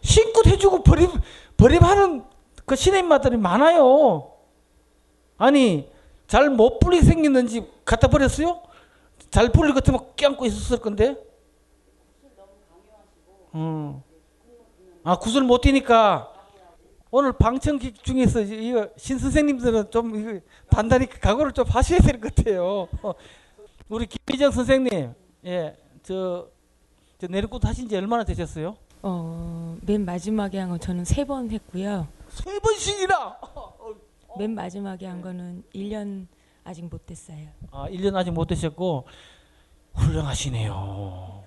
[0.03, 1.11] 신굿 해주고 버림
[1.57, 2.25] 버림하는
[2.65, 4.33] 그 신임마들이 많아요.
[5.37, 5.91] 아니
[6.27, 8.63] 잘못 불리게 생겼는지 갖다 버렸어요?
[9.31, 11.17] 잘 불릴 것 같으면 껴안고 있었을 건데.
[13.55, 14.03] 음.
[15.05, 16.31] 아 구슬 못 뛰니까
[17.11, 20.41] 오늘 방청객 중에서 이- 이거 신 선생님들은 좀 이거
[20.71, 22.89] 단단히 각오를 좀 하셔야 될 것 같아요.
[23.03, 23.13] 어,
[23.89, 25.13] 우리 김희정 선생님,
[25.47, 26.49] 예, 저,
[27.19, 28.77] 저 내리꽃 하신 지 얼마나 되셨어요?
[29.03, 32.07] 어, 맨 마지막에 한 건 저는 세 번 했고요.
[32.29, 33.39] 세 번씩이나!
[34.39, 36.27] 맨 마지막에 한 거는 1년
[36.65, 37.49] 아직 못 됐어요.
[37.71, 39.07] 아, 1년 아직 못 되셨고,
[39.95, 41.43] 훌륭하시네요.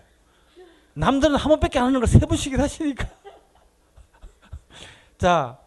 [0.93, 3.07] 남들은 한 번밖에 안 하는 걸 세 번씩이나 하시니까.
[5.17, 5.59] 자,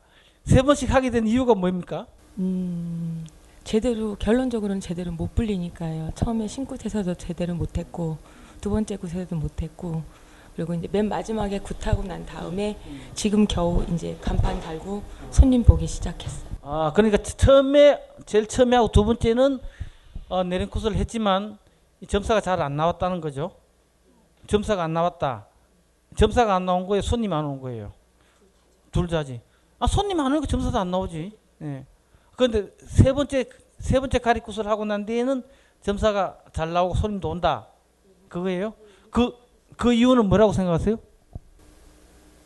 [0.45, 2.07] 세 번씩 하게 된 이유가 뭡니까?
[2.39, 3.27] 음,
[3.65, 6.11] 제대로 결론적으로는 제대로 못 불리니까요.
[6.15, 8.19] 처음에 신굿에서도 제대로 못 했고
[8.61, 10.03] 두 번째 굿에서도 못 했고
[10.55, 12.79] 그리고 이제 맨 마지막에 굿하고 난 다음에
[13.15, 16.51] 지금 겨우 이제 간판 달고 손님 보기 시작했어요.
[16.63, 19.59] 아, 그러니까 처음에, 제일 처음에 하고 두 번째는
[20.29, 21.59] 어, 내린 코스를 했지만
[22.01, 23.53] 이 점사가 잘 안 나왔다는 거죠.
[24.47, 25.47] 점사가 안 나왔다.
[26.17, 27.01] 점사가 안 나온 거예요?
[27.03, 27.93] 손님 안 온 거예요?
[28.93, 29.41] 둘 다지.
[29.79, 31.33] 아, 손님 안 오니까 점사도 안 나오지.
[31.63, 31.87] 예.
[32.37, 35.43] 그런데 세 번째, 세 번째 가리코스를 하고 난 뒤에는
[35.83, 37.69] 점사가 잘 나오고 손님도 온다.
[38.31, 38.73] 그거예요?
[39.11, 39.35] 그,
[39.77, 40.97] 그 이유는 뭐라고 생각하세요?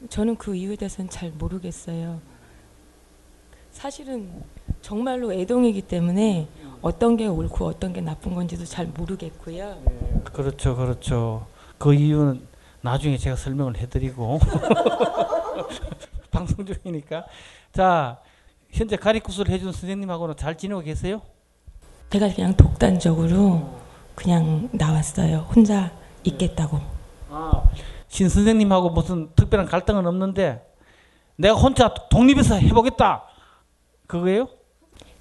[0.09, 2.21] 저는 그 이유에 대해서는 잘 모르겠어요.
[3.71, 4.43] 사실은
[4.81, 6.49] 정말로 애동이기 때문에
[6.81, 9.83] 어떤 게 옳고 어떤 게 나쁜 건지도 잘 모르겠고요.
[10.25, 11.47] 그렇죠, 그렇죠.
[11.79, 12.47] 그 이유는
[12.81, 14.41] 나중에 제가 설명을 해드리고
[16.31, 17.27] 방송 중이니까.
[17.73, 18.21] 자,
[18.71, 21.21] 현재 가리쿠스를 해준 선생님하고는 잘 지내고 계세요?
[22.11, 23.84] 제가 그냥 독단적으로
[24.15, 25.39] 그냥 나왔어요.
[25.55, 25.91] 혼자
[26.23, 26.81] 있겠다고.
[27.31, 27.63] 아,
[28.09, 30.65] 신 선생님하고 무슨 특별한 갈등은 없는데
[31.37, 33.25] 내가 혼자 독립해서 해보겠다.
[34.07, 34.49] 그거예요?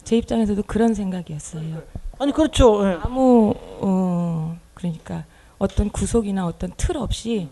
[0.04, 1.82] 제 입장에서도 그런 생각이었어요.
[2.20, 2.86] 아니 그렇죠.
[2.88, 3.00] 예.
[3.02, 5.26] 아무 어 그러니까
[5.58, 7.50] 어떤 구속이나 어떤 틀 없이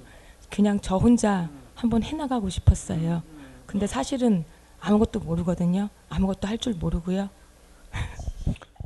[0.49, 3.23] 그냥 저 혼자 한번 해나가고 싶었어요.
[3.65, 4.45] 근데 사실은
[4.82, 5.89] 아무것도 모르거든요.
[6.10, 7.30] 아무것도 할 줄 모르고요.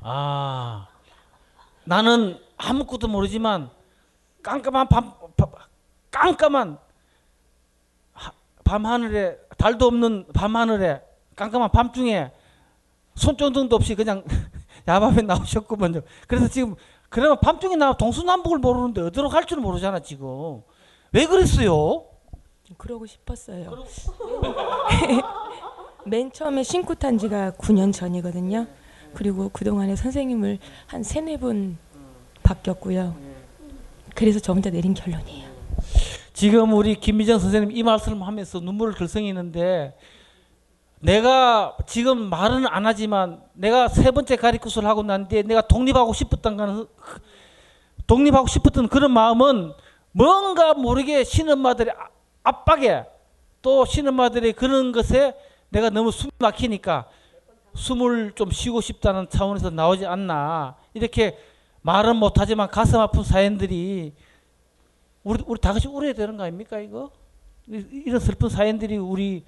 [0.01, 0.87] 아,
[1.83, 3.69] 나는 아무것도 모르지만
[4.43, 5.49] 깜깜한 밤, 밤
[6.11, 6.77] 깜깜한
[8.13, 8.31] 하-
[8.63, 11.01] 밤 하늘에 달도 없는 밤 하늘에
[11.35, 12.31] 깜깜한 밤중에
[13.15, 14.23] 손전등도 없이 그냥
[14.87, 16.01] 야밤에 나오셨구먼요.
[16.27, 16.75] 그래서 지금
[17.09, 20.61] 그러면 밤중에 나 동서남북을 모르는데 어디로 갈 줄 모르잖아 지금.
[21.11, 22.05] 왜 그랬어요?
[22.77, 23.71] 그러고 싶었어요.
[26.05, 28.67] 맨 처음에 신고 탄 지가 9년 전이거든요.
[29.13, 31.77] 그리고 그동안에 선생님을 한 세네 분
[32.45, 33.15] 바뀌었고요.
[34.13, 35.49] 그래서 저 혼자 내린 결론이에요.
[36.33, 39.97] 지금 우리 김미정 선생님 이 말씀을 하면서 눈물을 글썽이는데
[41.01, 46.87] 내가 지금 말은 안 하지만 내가 세 번째 가리구슬 하고 난 뒤에 내가 독립하고 싶었던
[48.07, 49.73] 독립하고 싶었던 그런 마음은
[50.11, 52.07] 뭔가 모르게 신엄마들의 아-
[52.43, 53.03] 압박에
[53.61, 55.33] 또 신엄마들의 그런 것에
[55.69, 57.07] 내가 너무 숨 막히니까
[57.73, 61.37] 숨을 좀 쉬고 싶다는 차원에서 나오지 않나 이렇게
[61.85, 64.11] 말은 못하지만 가슴 아픈 사연들이
[65.23, 67.11] 우리 우리 다 같이 울어야 되는 거 아닙니까 이거
[67.69, 69.43] 이- 이런 슬픈 사연들이 우리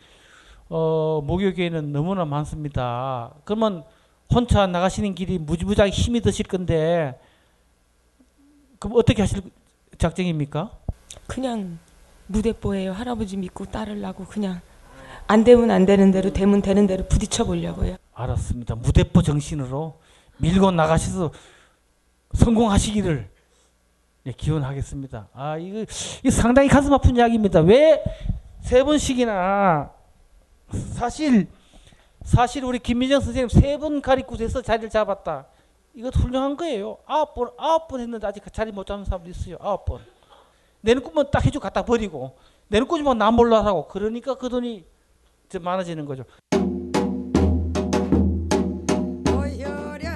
[0.70, 3.34] 어, 목욕에는 너무나 많습니다.
[3.44, 3.84] 그러면
[4.32, 7.20] 혼자 나가시는 길이 무지무지하게 힘이 드실 건데
[8.78, 9.42] 그럼 어떻게 하실
[9.98, 10.70] 작정입니까?
[11.26, 11.80] 그냥
[12.28, 12.92] 무대뽀예요.
[12.92, 14.62] 할아버지 믿고 따르려고 그냥
[15.26, 17.96] 안 되면 안 되는 대로 되면 되는 대로 부딪혀 보려고요.
[18.14, 18.76] 알았습니다.
[18.76, 19.98] 무대포 정신으로
[20.38, 21.32] 밀고 나가셔서
[22.34, 23.30] 성공하시기를
[24.28, 25.30] 예, 기원하겠습니다.
[25.34, 25.80] 아 이거,
[26.24, 27.62] 이거 상당히 가슴 아픈 이야기입니다.
[27.62, 28.02] 왜
[28.62, 29.92] 세 번씩이나
[30.74, 31.48] 사실
[32.26, 35.46] 사실 우리 김민정 선생님 세 번 가리구에서 자리를 잡았다.
[35.94, 36.98] 이것 훌륭한 거예요.
[37.06, 39.56] 아홉 번 아홉 번 했는데 아직 자리 못 잡는 사람도 있어요.
[39.62, 40.02] 아홉 번.
[40.82, 42.36] 내는 꿈은 딱 해주고 갖다 버리고
[42.68, 44.84] 내는 꾸지만 나 몰라라고 그러니까 그 돈이
[45.50, 46.24] 좀 많아지는 거죠.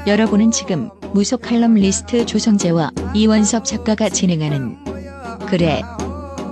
[0.07, 4.77] 여러분은 지금 무속 칼럼리스트 조성재와 이원섭 작가가 진행하는
[5.45, 5.81] 그래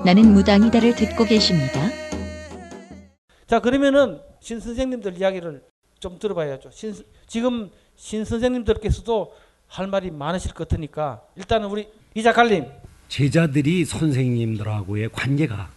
[0.06, 1.80] 나는 무당이다를 듣고 계십니다.
[3.48, 5.63] 자 그러면은 신 선생님들 이야기를
[6.00, 6.72] 좀 들어봐야죠.
[6.72, 6.93] 신,
[7.26, 9.32] 지금 신 선생님들께서도
[9.67, 12.65] 할 말이 많으실 것 같으니까 일단은 우리 이 작가님
[13.08, 15.69] 제자들이 선생님들하고의 관계가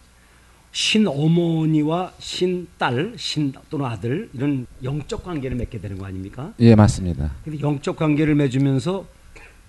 [0.73, 6.53] 신어머니와 신딸, 신 또는 아들 이런 영적 관계를 맺게 되는 거 아닙니까?
[6.59, 7.31] 예, 맞습니다.
[7.43, 9.05] 근데 영적 관계를 맺으면서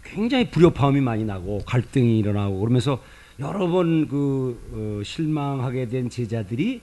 [0.03, 3.03] 굉장히 불협화음이 많이 나고 갈등이 일어나고 그러면서
[3.39, 6.81] 여러 번그 실망하게 된 제자들이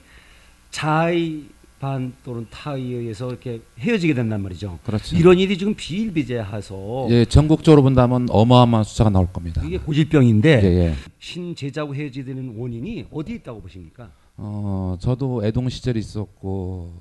[0.70, 1.44] 자의
[1.82, 4.78] 반 또는 타에 의해서 이렇게 헤어지게 된단 말이죠.
[4.84, 5.16] 그렇죠.
[5.16, 9.60] 이런 일이 지금 비일비재해서 예, 전국적으로 본다면 어마어마한 숫자가 나올 겁니다.
[9.64, 10.94] 이게 고질병인데 예, 예.
[11.18, 14.12] 신제자고 헤어지는 원인이 어디 있다고 보십니까?
[14.36, 16.94] 어, 저도 애동 시절이 있었고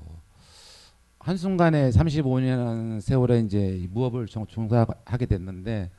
[1.19, 5.91] 한 순간에 35년 세월에 이제 무업을 종- 종사하게 됐는데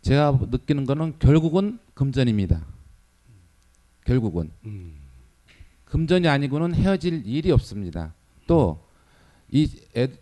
[0.00, 2.64] 제가 느끼는 거는 결국은 금전입니다.
[4.06, 4.94] 결국은 음.
[5.94, 8.12] 금전이 아니고는 헤어질 일이 없습니다.
[8.46, 8.84] 또
[9.54, 9.70] 이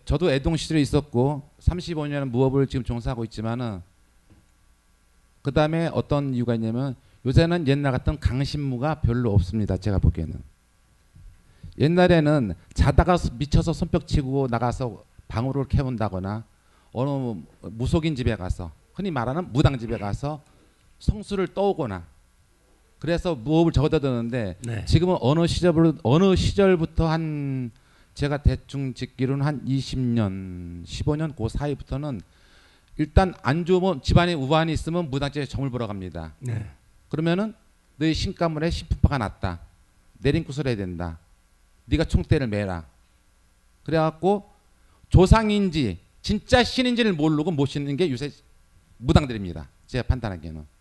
[0.05, 3.81] 저도 애동 시절에 있었고 35년 무업을 지금 종사하고 있지만은
[5.41, 9.77] 그 다음에 어떤 이유가 있냐면 요새는 옛날 같은 강신무가 별로 없습니다.
[9.77, 10.39] 제가 보기에는
[11.79, 16.43] 옛날에는 자다가 미쳐서 손뼉 치고 나가서 방울을 캐운다거나
[16.91, 20.43] 어느 무속인 집에 가서 흔히 말하는 무당 집에 가서
[20.99, 22.05] 성수를 떠오거나
[23.03, 24.85] 그래서 무업을 적어다 드는데 네.
[24.85, 27.69] 지금은 어느 시절 어느 시절부터 한
[28.13, 32.21] 제가 대충 짓기로는 한 20년, 15년 그 사이부터는
[32.95, 36.33] 일단 안 좋으면 집안에 우환이 있으면 무당집에 점을 보러 갑니다.
[36.39, 36.65] 네.
[37.09, 37.53] 그러면은
[37.97, 39.59] 너희 신가물에 신품파가 났다.
[40.19, 41.19] 내림굿을 해야 된다.
[41.83, 42.85] 네가 총대를 매라.
[43.83, 44.49] 그래갖고
[45.09, 48.31] 조상인지 진짜 신인지를 모르고 모시는 게 요새
[48.95, 49.67] 무당들입니다.
[49.87, 50.72] 제가 판단하기에는.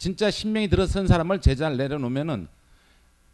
[0.00, 2.48] 진짜 신명이 들어선 사람을 제자를 내려놓으면은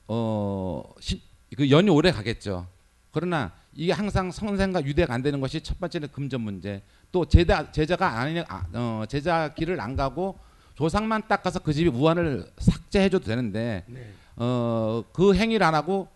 [0.09, 2.67] 어그 연이 오래 가겠죠.
[3.13, 6.83] 그러나 이게 항상 선생과 유대가 안 되는 것이 첫 번째는 금전 문제.
[7.13, 10.41] 또 제자 제자가 아니 아, 어, 제자 길을 안 가고
[10.75, 14.13] 조상만 닦아서 그 집이 무한을 삭제해줘도 되는데 네.
[14.37, 16.09] 어 그 행위를 안 하고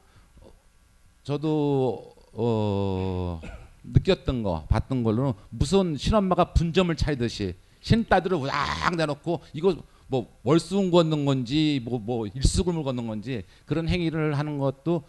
[1.22, 3.40] 저도 어
[3.84, 9.76] 느꼈던 거 봤던 걸로는 무슨 신엄마가 분점을 차리듯이 신딸들을 우악 내놓고 이거
[10.10, 15.04] 뭐 월수금 걷는 건지 뭐뭐 일수금을 걷는 건지 그런 행위를 하는 것도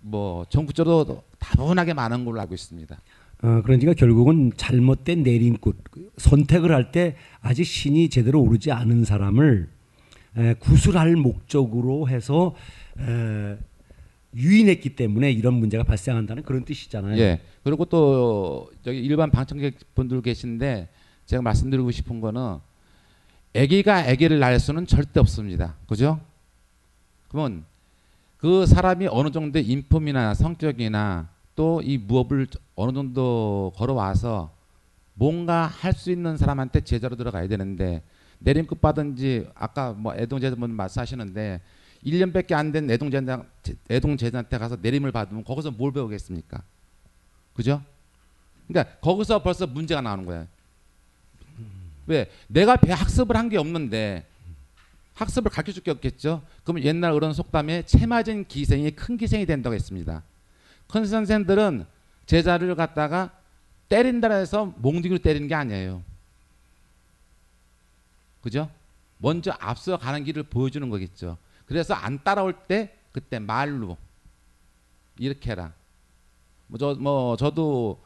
[0.00, 2.94] 뭐 전국적으로 다분하게 많은 걸로 알고 있습니다.
[3.42, 5.76] 어, 그러니까 결국은 잘못된 내림굿
[6.18, 9.68] 선택을 할 때 아직 신이 제대로 오르지 않은 사람을
[10.36, 12.54] 에, 구술할 목적으로 해서
[12.98, 13.56] 에,
[14.34, 17.16] 유인했기 때문에 이런 문제가 발생한다는 그런 뜻이잖아요.
[17.18, 17.40] 예.
[17.62, 20.88] 그리고 또 저기 일반 방청객 분들 계신데
[21.24, 22.58] 제가 말씀드리고 싶은 거는
[23.56, 25.76] 아기가 아기를 낳을 수는 절대 없습니다.
[25.88, 26.20] 그죠?
[27.28, 27.64] 그러면
[28.38, 34.52] 그 사람이 어느 정도의 인품이나 성격이나 또 이 무업을 어느 정도 걸어와서
[35.14, 38.02] 뭔가 할 수 있는 사람한테 제자로 들어가야 되는데
[38.40, 41.60] 내림급 받은지 아까 뭐 애동제자분 말씀하시는데
[42.04, 43.44] 1년밖에 안 된 애동제자
[43.88, 46.60] 애동제자한테 가서 내림을 받으면 거기서 뭘 배우겠습니까?
[47.54, 47.80] 그죠?
[48.66, 50.48] 그러니까 거기서 벌써 문제가 나오는 거예요.
[52.06, 54.26] 왜 내가 배 학습을 한 게 없는데
[55.14, 56.42] 학습을 가르쳐 줄 게 없겠죠.
[56.64, 60.22] 그럼 옛날 어른 속담에 채 맞은 기생이 큰 기생이 된다고 했습니다.
[60.88, 61.86] 큰 선생들은
[62.26, 63.30] 제자를 갖다가
[63.88, 66.02] 때린다 해서 몽둥이로 때리는 게 아니에요.
[68.42, 68.68] 그죠?
[69.18, 71.38] 먼저 앞서 가는 길을 보여주는 거겠죠.
[71.66, 73.96] 그래서 안 따라올 때 그때 말로
[75.18, 75.72] 이렇게 해라.
[76.66, 78.02] 뭐 저 뭐 저도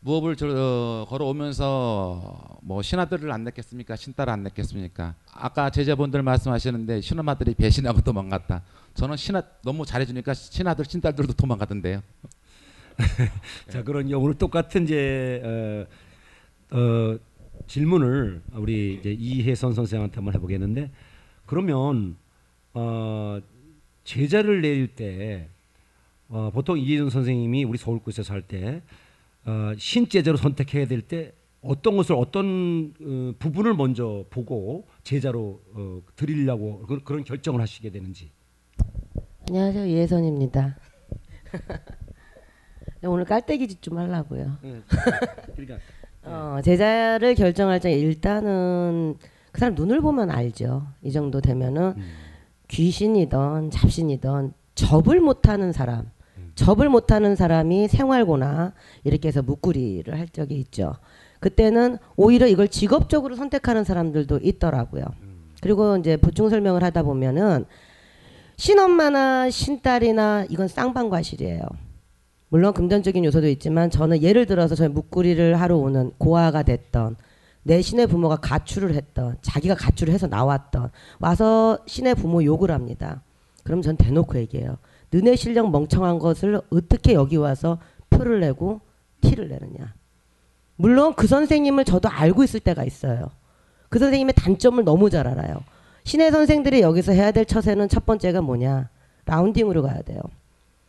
[0.00, 3.96] 무업을 저, 어, 걸어오면서 뭐 신하들을 안 냈겠습니까?
[3.96, 5.14] 신딸을 안 냈겠습니까?
[5.32, 8.62] 아까 제자분들 말씀하시는데 신엄마들이 배신하고 도망갔다.
[8.94, 12.02] 저는 신하 너무 잘해주니까 신하들 신딸들도 도망가던데요.
[13.68, 15.86] 자 그런 오늘 똑같은 이제
[16.70, 17.18] 어, 어,
[17.66, 20.90] 질문을 우리 이제 이혜선 선생한테 한번 해보겠는데
[21.46, 22.16] 그러면
[22.74, 23.40] 어,
[24.04, 25.48] 제자를 내릴 때
[26.28, 28.82] 어, 보통 이혜선 선생님이 우리 서울구에서 할때
[29.46, 31.32] 어, 신제자로 선택해야 될 때
[31.62, 38.30] 어떤 것을 어떤 어, 부분을 먼저 보고 제자로 어, 드리려고 그, 그런 결정을 하시게 되는지.
[39.48, 40.76] 안녕하세요 이혜선입니다.
[43.04, 44.58] 오늘 깔때기 짓 좀 하려고요.
[44.62, 44.82] 네.
[45.54, 45.78] 그러니까
[46.24, 49.16] 어, 제자를 결정할 때 일단은
[49.52, 50.86] 그 사람 눈을 보면 알죠.
[51.02, 52.12] 이 정도 되면은 음.
[52.68, 56.10] 귀신이던 잡신이던 접을 못하는 사람,
[56.56, 58.72] 접을 못하는 사람이 생활고나
[59.04, 60.94] 이렇게 해서 묵구리를 할 적이 있죠.
[61.38, 65.04] 그때는 오히려 이걸 직업적으로 선택하는 사람들도 있더라고요.
[65.60, 67.66] 그리고 이제 보충 설명을 하다 보면은
[68.56, 71.62] 신엄마나 신딸이나 이건 쌍방과실이에요.
[72.48, 77.16] 물론 금전적인 요소도 있지만 저는 예를 들어서 저희 묵구리를 하러 오는 고아가 됐던
[77.64, 83.22] 내 신의 부모가 가출을 했던 자기가 가출을 해서 나왔던 와서 신의 부모 욕을 합니다.
[83.64, 84.78] 그럼 전 대놓고 얘기해요.
[85.10, 87.78] 너네 실력 멍청한 것을 어떻게 여기 와서
[88.10, 88.80] 표를 내고
[89.20, 89.94] 티를 내느냐.
[90.76, 93.30] 물론 그 선생님을 저도 알고 있을 때가 있어요.
[93.88, 95.62] 그 선생님의 단점을 너무 잘 알아요.
[96.04, 98.88] 신의 선생들이 여기서 해야 될 처세는 첫 번째가 뭐냐.
[99.24, 100.20] 라운딩으로 가야 돼요.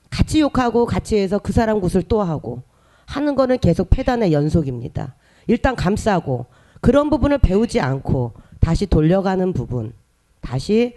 [0.10, 2.62] 같이 욕하고 같이 해서 그 사람 굿을 또 하고
[3.06, 5.16] 하는 거는 계속 폐단의 연속입니다.
[5.48, 6.46] 일단 감싸고
[6.82, 9.94] 그런 부분을 배우지 않고 다시 돌려가는 부분,
[10.42, 10.96] 다시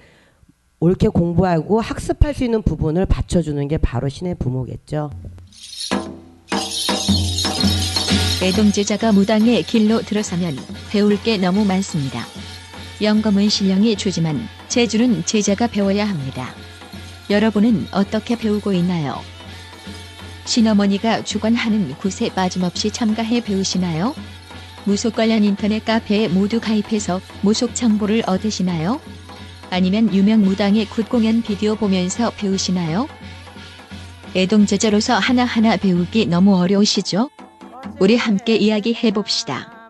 [0.81, 5.11] 옳게 공부하고 학습할 수 있는 부분을 받쳐주는 게 바로 신의 부모겠죠.
[8.43, 10.57] 애동제자가 무당의 길로 들어서면
[10.91, 12.25] 배울 게 너무 많습니다.
[13.03, 16.49] 영검은 신령이 주지만 재주는 제자가 배워야 합니다.
[17.29, 19.17] 여러분은 어떻게 배우고 있나요?
[20.47, 24.15] 신어머니가 주관하는 곳에 빠짐없이 참가해 배우시나요?
[24.85, 29.01] 무속 관련 인터넷 카페에 모두 가입해서 무속 정보를 얻으시나요?
[29.71, 33.07] 아니면 유명 무당의 굿 공연 비디오 보면서 배우시나요?
[34.35, 37.31] 애동제자로서 하나하나 배우기 너무 어려우시죠?
[38.01, 39.89] 우리 함께 이야기해 봅시다.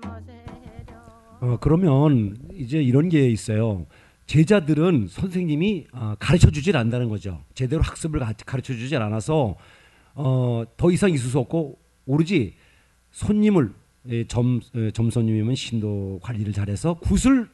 [1.40, 3.86] 어, 그러면 이제 이런 게 있어요.
[4.26, 7.42] 제자들은 선생님이 어, 가르쳐 주질 않는다는 거죠.
[7.54, 9.56] 제대로 학습을 가르쳐 주질 않아서
[10.14, 12.54] 어, 더 이상 있을 수 없고 오로지
[13.12, 13.72] 손님을
[14.08, 17.48] 예, 점 예, 점손님이면 신도 관리를 잘해서 굿을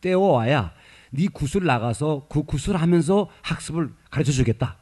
[0.00, 0.72] 떼어와야
[1.14, 4.76] 네 굿을 나가서 그 굿을 하면서 학습을 가르쳐 주겠다.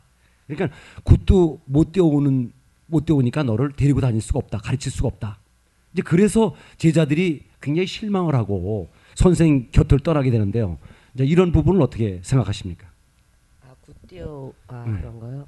[0.47, 2.53] 그러니까 굿도 못 떼어오는
[2.87, 4.59] 못 떼오니까 너를 데리고 다닐 수가 없다.
[4.59, 5.39] 가르칠 수가 없다.
[5.93, 10.79] 이제 그래서 제자들이 굉장히 실망을 하고 선생 곁을 떠나게 되는데요.
[11.15, 12.89] 이제 이런 부분을 어떻게 생각하십니까?
[13.63, 14.99] 아, 굿띠오 아 네.
[14.99, 15.47] 그런가요?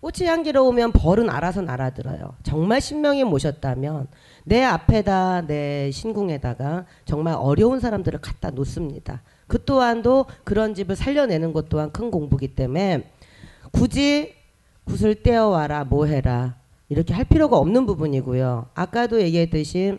[0.00, 2.34] 꽃이 향기로 오면 벌은 알아서 날아들어요.
[2.42, 4.08] 정말 신명이 모셨다면
[4.44, 9.22] 내 앞에다 내 신궁에다가 정말 어려운 사람들을 갖다 놓습니다.
[9.52, 13.12] 그 또한도 그런 집을 살려내는 것 또한 큰 공부기 때문에
[13.70, 14.32] 굳이
[14.84, 16.56] 굿을 떼어와라 뭐 해라
[16.88, 18.70] 이렇게 할 필요가 없는 부분이고요.
[18.72, 19.98] 아까도 얘기했듯이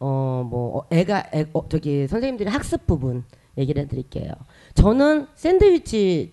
[0.00, 3.22] 어 뭐 애가 애, 어, 저기 선생님들이 학습 부분
[3.56, 4.32] 얘기를 해드릴게요.
[4.74, 6.32] 저는 샌드위치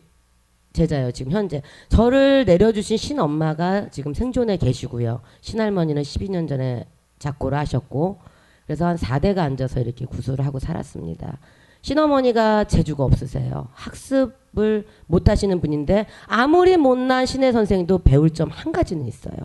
[0.74, 5.22] 제자요 지금 현재 저를 내려주신 신엄마가 지금 생존에 계시고요.
[5.42, 6.88] 신할머니는 12년 전에
[7.20, 8.22] 작고를 하셨고
[8.66, 11.38] 그래서 한 4대가 앉아서 이렇게 구술을 하고 살았습니다.
[11.82, 13.68] 신어머니가 재주가 없으세요.
[13.74, 19.36] 학습을 못 하시는 분인데 아무리 못난 신의 선생도 배울 점 한 가지는 있어요.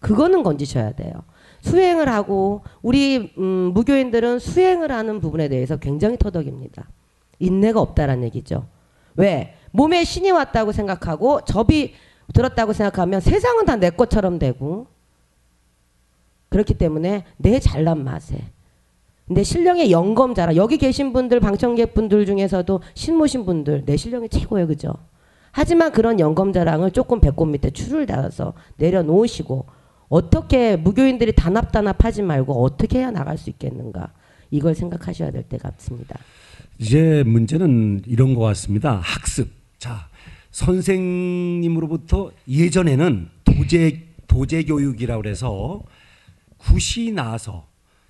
[0.00, 1.12] 그거는 건지셔야 돼요.
[1.62, 6.88] 수행을 하고 우리 음, 무교인들은 수행을 하는 부분에 대해서 굉장히 터덕입니다.
[7.38, 8.66] 인내가 없다라는 얘기죠.
[9.16, 9.54] 왜?
[9.72, 11.94] 몸에 신이 왔다고 생각하고 접이
[12.32, 14.86] 들었다고 생각하면 세상은 다 내 것처럼 되고
[16.48, 18.38] 그렇기 때문에 내 잘난 맛에
[19.26, 24.92] 근데 신령의 영검자라 여기 계신 분들 방청객 분들 중에서도 신모신 분들 내 신령이 최고예요 그죠
[25.50, 29.66] 하지만 그런 영검자랑을 조금 배꼽 밑에 줄을 달아서 내려놓으시고
[30.08, 34.12] 어떻게 무교인들이 단합단합하지 말고 어떻게 해야 나갈 수 있겠는가
[34.50, 36.18] 이걸 생각하셔야 될 때 같습니다.
[36.78, 39.00] 이제 문제는 이런 것 같습니다.
[39.02, 39.48] 학습.
[39.78, 40.08] 자,
[40.52, 45.82] 선생님으로부터 예전에는 도제 도제 교육이라고 그래서
[46.58, 47.66] 굿이 나서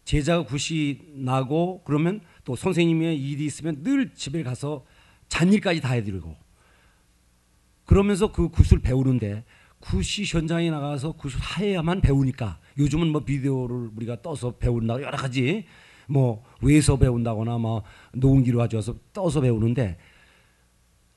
[0.07, 4.87] 제자가 굿이 나고 그러면 또 선생님의 일이 있으면 늘 집에 가서
[5.29, 6.37] 잔일까지 다 해드리고
[7.85, 9.45] 그러면서 그 굿을 배우는데
[9.81, 15.67] 굿이 현장에 나가서 굿을 해야만 배우니까 요즘은 뭐 비디오를 우리가 떠서 배운다고 여러 가지
[16.07, 17.83] 뭐 외서 배운다거나 뭐
[18.15, 19.99] 노은기로 가져와서 떠서 배우는데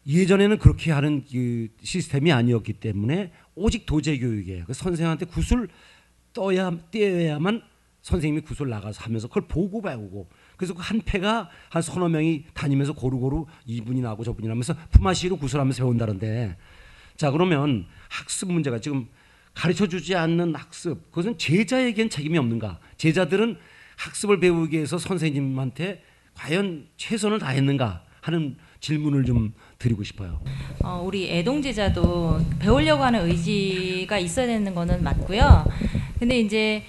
[0.08, 4.66] 예전에는 그렇게 하는 그 시스템이 아니었기 때문에 오직 도제 교육이에요.
[4.66, 5.68] 그 선생한테 굿을
[6.34, 7.69] 떠야 떼야만
[8.02, 12.94] 선생님이 굿을 나가서 하면서 그걸 보고 배우고 그래서 그 한 패가 한 서너 명이 다니면서
[12.94, 16.58] 고루고루 이분이 나고 저분이 나면서 품앗이로 굿을 하면서 배운다는데
[17.18, 19.08] 자 그러면 학습 문제가 지금
[19.54, 23.58] 가르쳐 주지 않는 학습 그것은 제자에겐 책임이 없는가 제자들은
[23.98, 30.40] 학습을 배우기 위해서 선생님한테 과연 최선을 다했는가 하는 질문을 좀 드리고 싶어요.
[30.84, 35.66] 어, 우리 애동 제자도 배우려고 하는 의지가 있어야 되는 거는 맞고요.
[36.18, 36.84] 근데 이제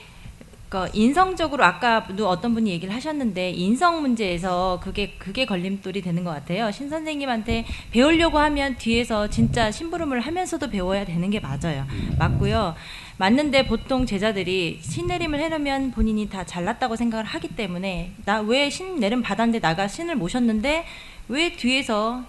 [0.71, 6.71] 그 인성적으로 아까도 어떤 분이 얘기를 하셨는데 인성 문제에서 그게 그게 걸림돌이 되는 것 같아요.
[6.71, 11.85] 신 선생님한테 배우려고 하면 뒤에서 진짜 심부름을 하면서도 배워야 되는 게 맞아요.
[12.21, 12.77] 맞고요.
[13.17, 19.59] 맞는데 보통 제자들이 신내림을 해놓으면 본인이 다 잘났다고 생각을 하기 때문에 나 왜 신내림 받았는데
[19.59, 20.85] 나가 신을 모셨는데
[21.31, 22.25] 왜 뒤에서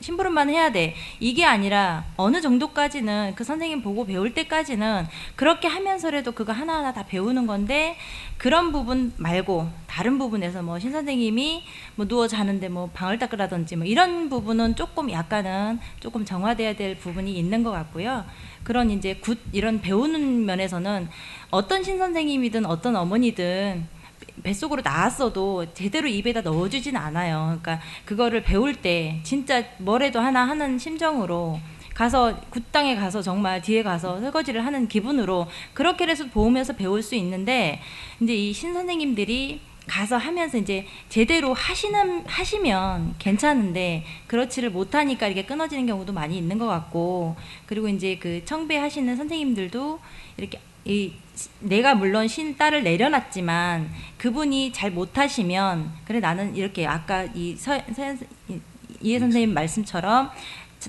[0.00, 0.96] 심부름만 해야 돼?
[1.20, 7.46] 이게 아니라 어느 정도까지는 그 선생님 보고 배울 때까지는 그렇게 하면서라도 그거 하나하나 다 배우는
[7.46, 7.96] 건데
[8.38, 11.62] 그런 부분 말고 다른 부분에서 뭐 신 선생님이
[11.94, 17.32] 뭐 누워 자는데 뭐 방을 닦으라든지 뭐 이런 부분은 조금 약간은 조금 정화돼야 될 부분이
[17.32, 18.24] 있는 것 같고요.
[18.64, 21.08] 그런 이제 굿 이런 배우는 면에서는
[21.50, 23.99] 어떤 신 선생님이든 어떤 어머니든
[24.42, 27.58] 뱃속으로 나왔어도 제대로 입에다 넣어주진 않아요.
[27.60, 31.60] 그러니까 그거를 배울 때 진짜 뭐래도 하나 하는 심정으로
[31.94, 37.80] 가서 굿당에 가서 정말 뒤에 가서 설거지를 하는 기분으로 그렇게 해서 보면서 배울 수 있는데
[38.20, 45.86] 이제 이 신 선생님들이 가서 하면서 이제 제대로 하시는 하시면 괜찮은데 그렇지를 못하니까 이게 끊어지는
[45.86, 47.34] 경우도 많이 있는 것 같고
[47.66, 49.98] 그리고 이제 그 청배하시는 선생님들도
[50.36, 51.12] 이렇게 이
[51.60, 58.14] 내가 물론 신 딸을 내려놨지만 그분이 잘 못하시면 그래 나는 이렇게 아까 이 서, 서,
[58.48, 58.60] 이-
[59.00, 60.30] 이해 선생님 말씀처럼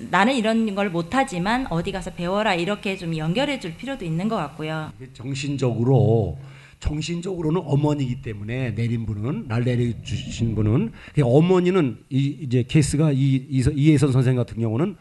[0.10, 4.92] 나는 이런 걸 못하지만 어디 가서 배워라 이렇게 좀 연결해 줄 필요도 있는 것 같고요.
[5.14, 6.38] 정신적으로
[6.80, 13.18] 정신적으로는 어머니이기 때문에 내린 분은 날 내려주신 분은 그 어머니는 이, 이제 케이스가 이,
[13.50, 14.96] 이, 이혜선 선생 같은 경우는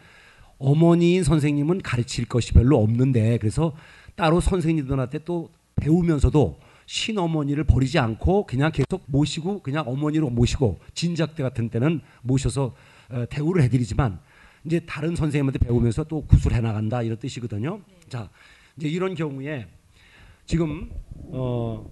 [0.59, 3.73] 어머니인 선생님은 가르칠 것이 별로 없는데 그래서
[4.21, 11.43] 따로 선생님들한테 또 배우면서도 신어머니를 버리지 않고 그냥 계속 모시고 그냥 어머니로 모시고 진작 때
[11.43, 12.75] 같은 때는 모셔서
[13.09, 14.21] 어, 대우를 해드리지만
[14.67, 17.81] 이제 다른 선생님한테 배우면서 또 구술해 나간다 이런 뜻이거든요.
[18.11, 18.29] 자
[18.77, 19.67] 이제 이런 경우에
[20.45, 20.91] 지금
[21.33, 21.91] 어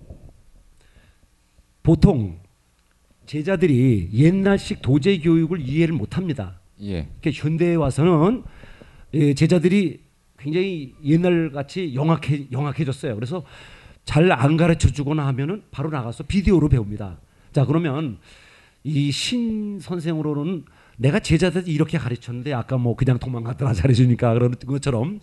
[1.82, 2.40] 보통
[3.24, 6.60] 제자들이 옛날식 도제 교육을 이해를 못합니다.
[6.82, 7.08] 예.
[7.20, 8.42] 그러니까 현대에 와서는
[9.14, 10.07] 예, 제자들이
[10.38, 13.14] 굉장히 옛날 같이 영악해 영악해졌어요.
[13.14, 13.44] 그래서
[14.04, 17.18] 잘 안 가르쳐 주거나 하면은 바로 나가서 비디오로 배웁니다.
[17.52, 18.18] 자 그러면
[18.84, 20.64] 이 신 선생으로는
[20.96, 25.20] 내가 제자들 이렇게 가르쳤는데 아까 뭐 그냥 도망갔다가 잘해주니까 그런 것처럼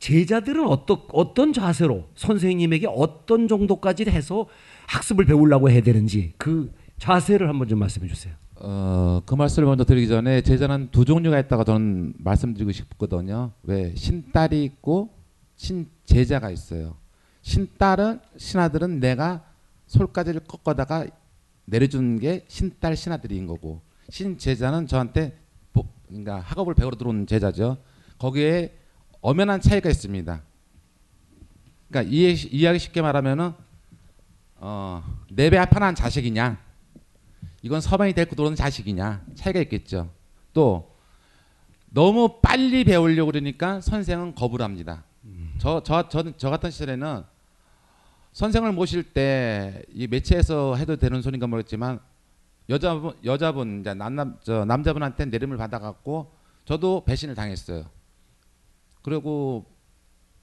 [0.00, 4.46] 제자들은 어떤 어떤 자세로 선생님에게 어떤 정도까지 해서
[4.86, 8.34] 학습을 배우려고 해야 되는지 그 자세를 한번 좀 말씀해 주세요.
[8.56, 13.52] 어, 그 말씀을 먼저 드리기 전에 제자는 두 종류가 있다고 저는 말씀드리고 싶거든요.
[13.62, 15.10] 왜 신딸이 있고
[15.56, 16.96] 신제자가 있어요.
[17.42, 19.44] 신딸은 신아들은 내가
[19.86, 21.06] 솔가지를 꺾어다가
[21.66, 25.36] 내려준 게 신딸 신아들인 거고 신제자는 저한테
[25.72, 27.78] 보- 그러니까 학업을 배우러 들어온 제자죠.
[28.18, 28.78] 거기에
[29.20, 30.42] 엄연한 차이가 있습니다.
[31.88, 33.52] 그러니까 이해 이해하기 쉽게 말하면은
[34.56, 36.58] 어, 내배 앞판한 자식이냐
[37.64, 40.10] 이건 서방이 데리고 들어오는 자식이냐 차이가 있겠죠.
[40.52, 40.94] 또
[41.90, 45.02] 너무 빨리 배우려고 그러니까 선생은 거부를 합니다.
[45.58, 47.24] 저 저 저 저 같은 시절에는
[48.32, 52.00] 선생을 모실 때 이 매체에서 해도 되는 소리인가 모르겠지만
[52.68, 56.34] 여자분 여자분 이제 남남 저 남자분한테 내림을 받아갖고
[56.66, 57.86] 저도 배신을 당했어요.
[59.00, 59.64] 그리고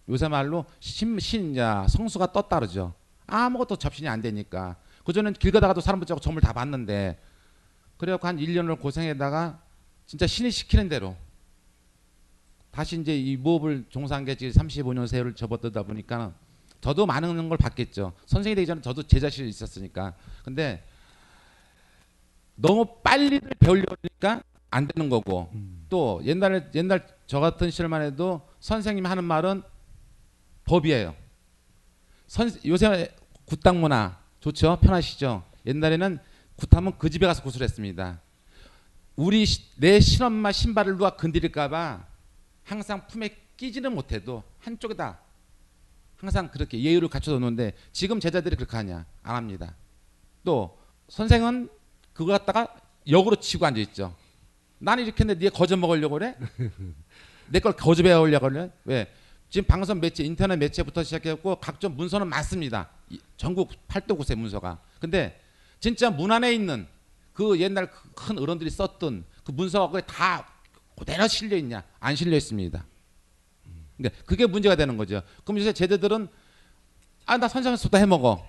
[0.10, 2.96] 요새 말로 신신자 성수가 떴다 그러죠.
[3.28, 4.76] 아무것도 접신이 안 되니까
[5.06, 7.20] 그전엔 길 가다가도 사람 붙잡고 점을 다 봤는데
[7.98, 9.62] 그래갖고 한 1년을 고생하다가
[10.06, 11.16] 진짜 신이 시키는 대로
[12.72, 16.34] 다시 이제 이 무업을 종사한 게 지금 35년 세월을 접어들다 보니까
[16.80, 18.14] 저도 많은 걸 봤겠죠.
[18.26, 20.16] 선생이 되기 전에 저도 제자실 있었으니까.
[20.44, 20.84] 근데
[22.56, 24.42] 너무 빨리 배우려니까
[24.72, 25.52] 안 되는 거고
[25.90, 29.64] 또 옛날에 옛날 저 같은 시절만 해도 선생님 하는 말은
[30.66, 31.16] 법이에요.
[32.28, 33.14] 선 요새
[33.46, 34.78] 굿당 문화 좋죠?
[34.82, 35.44] 편하시죠?
[35.66, 36.20] 옛날에는
[36.58, 38.20] 굿하면 그 집에 가서 구슬했습니다.
[39.16, 42.06] 우리 시- 내 신엄마 신발을 누가 건드릴까봐
[42.64, 45.20] 항상 품에 끼지는 못해도 한쪽에다
[46.18, 49.76] 항상 그렇게 예의를 갖춰 놓는데 지금 제자들이 그렇게 하냐 안 합니다.
[50.44, 50.78] 또
[51.10, 51.70] 선생은
[52.14, 52.76] 그거 갖다가
[53.08, 54.16] 역으로 치고 앉아 있죠.
[54.80, 56.36] 나는 이렇게 했는데 네가 거저 먹으려고 그래?
[57.50, 58.72] 내 걸 거저 배우려고 그래?
[58.86, 59.12] 왜?
[59.50, 62.90] 지금 방송 매체, 인터넷 매체부터 시작해갖고 각종 문서는 많습니다.
[63.12, 64.80] 이- 전국 8도 9세 문서가.
[65.00, 65.40] 근데
[65.80, 66.88] 진짜 문 안에 있는
[67.34, 70.48] 그 옛날 그큰 어른들이 썼던 그 문서가 거기 다
[70.98, 71.84] 그대로 실려 있냐?
[72.00, 72.86] 안 실려 있습니다.
[73.98, 75.22] 그러니까 그게 문제가 되는 거죠.
[75.44, 76.28] 그럼 요새 제자들은
[77.26, 78.46] 아 나 선생님 수다 해 먹어.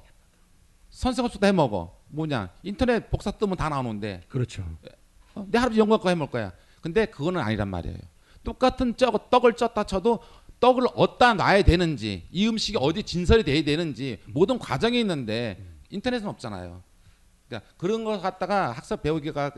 [0.91, 1.99] 선생님 수다 해 먹어.
[2.09, 2.51] 뭐냐?
[2.63, 4.65] 인터넷 복사 뜨면 다 나오는데 그렇죠.
[5.35, 6.53] 어, 내 하루 연구할 거 해 먹을 거야.
[6.81, 7.97] 근데 그거는 아니란 말이에요.
[8.45, 10.21] 똑같은 쪄, 떡을 쪘다 쳐도
[10.63, 15.59] 떡을 어디다 놔야 되는지 이 음식이 어디 진설이 돼야 되는지 모든 과정이 있는데
[15.91, 16.85] 인터넷은 없잖아요.
[17.49, 19.51] 그러니까 그런 걸 갖다가 학습 배우기가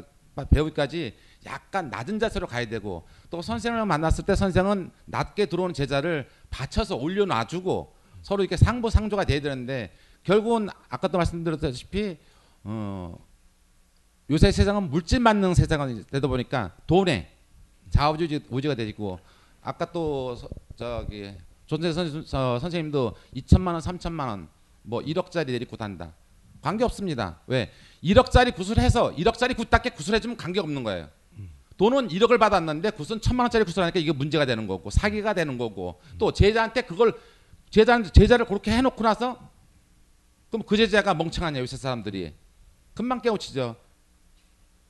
[0.48, 6.96] 배우기까지 약간 낮은 자세로 가야 되고 또 선생님을 만났을 때 선생은 낮게 들어오는 제자를 받쳐서
[6.96, 12.16] 올려놔주고 서로 이렇게 상부 상조가 돼야 되는데 결국은 아까도 말씀드렸다시피
[12.64, 13.14] 어,
[14.30, 17.30] 요새 세상은 물질 만능 세상이 되다 보니까 돈에
[17.90, 19.20] 자우지 우지가 되고
[19.60, 21.32] 아까 또 서- 저기
[21.66, 24.48] 존재 선, 서- 선생님도 2천만 원, 3천만 원,
[24.82, 26.12] 뭐 1억짜리 내리고 단다.
[26.60, 27.40] 관계 없습니다.
[27.46, 27.70] 왜?
[28.02, 31.08] 1억짜리 구슬해서 1억짜리 굿답게 구슬해주면 관계 없는 거예요.
[31.76, 36.32] 돈은 1억을 받았는데 굿은 천만 원짜리 구슬하니까 이게 문제가 되는 거고 사기가 되는 거고 또
[36.32, 37.18] 제자한테 그걸
[37.70, 39.36] 제자 제자를 그렇게 해놓고 나서
[40.50, 42.32] 그럼 그 제자가 멍청하냐 요새 사람들이
[42.94, 43.74] 금방 깨우치죠.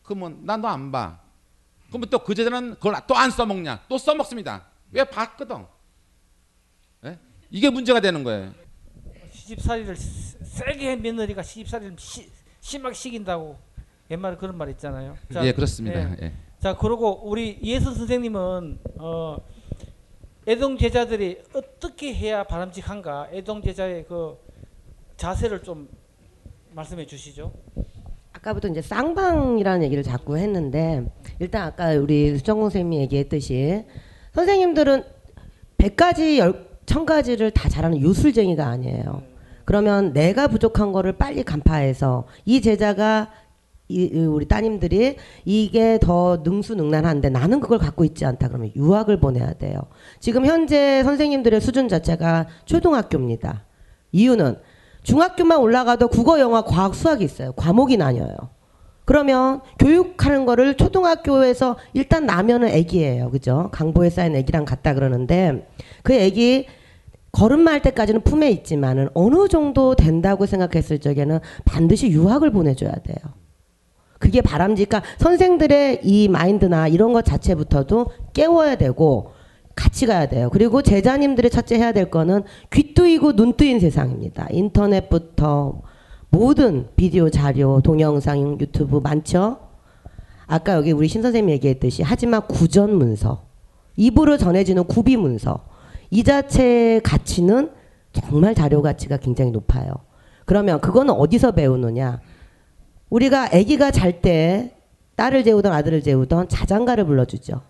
[0.02, 1.20] 그러면 난 너 안 봐.
[1.88, 3.84] 그러면 또 그 제자는 그걸 또 안 써먹냐?
[3.88, 4.66] 또 써먹습니다.
[4.90, 5.64] 왜 봤거든?
[7.52, 7.56] 예?
[7.56, 8.52] 이게 문제가 되는 거예요.
[9.30, 12.28] 시집살이를 세- 세게 한 며느리가 시집살이를 시,
[12.60, 13.56] 심하게 시킨다고
[14.10, 15.16] 옛말에 그런 말 있잖아요.
[15.42, 16.00] 예, 그렇습니다.
[16.00, 16.16] 예.
[16.22, 16.32] 예.
[16.60, 19.36] 자 그리고 우리 예수 선생님은 어,
[20.46, 24.38] 애동 제자들이 어떻게 해야 바람직한가 애동 제자의 그
[25.16, 25.88] 자세를 좀
[26.72, 27.52] 말씀해 주시죠.
[28.32, 31.04] 아까부터 이제 쌍방이라는 얘기를 자꾸 했는데
[31.38, 33.84] 일단 아까 우리 수정공 선생님이 얘기했듯이
[34.32, 35.04] 선생님들은
[35.78, 39.22] 100가지 열, 1000가지를 다 잘하는 요술쟁이가 아니에요.
[39.64, 43.30] 그러면 내가 부족한 거를 빨리 간파해서 이 제자가
[43.88, 49.54] 이, 이 우리 따님들이 이게 더 능수능란한데 나는 그걸 갖고 있지 않다 그러면 유학을 보내야
[49.54, 49.80] 돼요.
[50.20, 53.64] 지금 현재 선생님들의 수준 자체가 초등학교입니다.
[54.12, 54.56] 이유는
[55.02, 57.52] 중학교만 올라가도 국어, 영어, 과학, 수학이 있어요.
[57.52, 58.53] 과목이 나뉘어요.
[59.04, 63.30] 그러면 교육하는 거를 초등학교에서 일단 나면은 애기예요.
[63.30, 63.68] 그죠?
[63.72, 65.68] 강보에 쌓인 애기랑 같다 그러는데
[66.02, 66.66] 그 애기
[67.32, 73.16] 걸음마 할 때까지는 품에 있지만은 어느 정도 된다고 생각했을 적에는 반드시 유학을 보내줘야 돼요.
[74.18, 79.32] 그게 바람직한 선생들의 이 마인드나 이런 것 자체부터도 깨워야 되고
[79.74, 80.48] 같이 가야 돼요.
[80.52, 84.46] 그리고 제자님들이 첫째 해야 될 거는 귀 뚜이고 눈 뚜인 세상입니다.
[84.50, 85.82] 인터넷부터
[86.34, 89.60] 모든 비디오 자료, 동영상, 유튜브 많죠?
[90.48, 93.44] 아까 여기 우리 신 선생님이 얘기했듯이 하지만 구전 문서,
[93.96, 95.64] 입으로 전해지는 구비 문서,
[96.10, 97.70] 이 자체의 가치는
[98.12, 99.92] 정말 자료 가치가 굉장히 높아요.
[100.44, 102.20] 그러면 그거는 어디서 배우느냐?
[103.10, 104.74] 우리가 아기가 잘 때
[105.14, 107.60] 딸을 재우던 아들을 재우던 자장가를 불러주죠.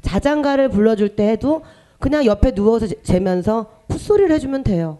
[0.00, 1.60] 자장가를 불러줄 때에도
[1.98, 4.98] 그냥 옆에 누워서 재- 재면서 풋소리를 해주면 돼요.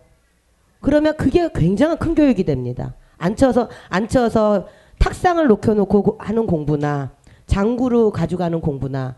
[0.86, 2.94] 그러면 그게 굉장한 큰 교육이 됩니다.
[3.18, 4.68] 앉혀서 앉혀서
[5.00, 7.10] 탁상을 놓여놓고 고- 하는 공부나
[7.46, 9.16] 장구로 가져가는 공부나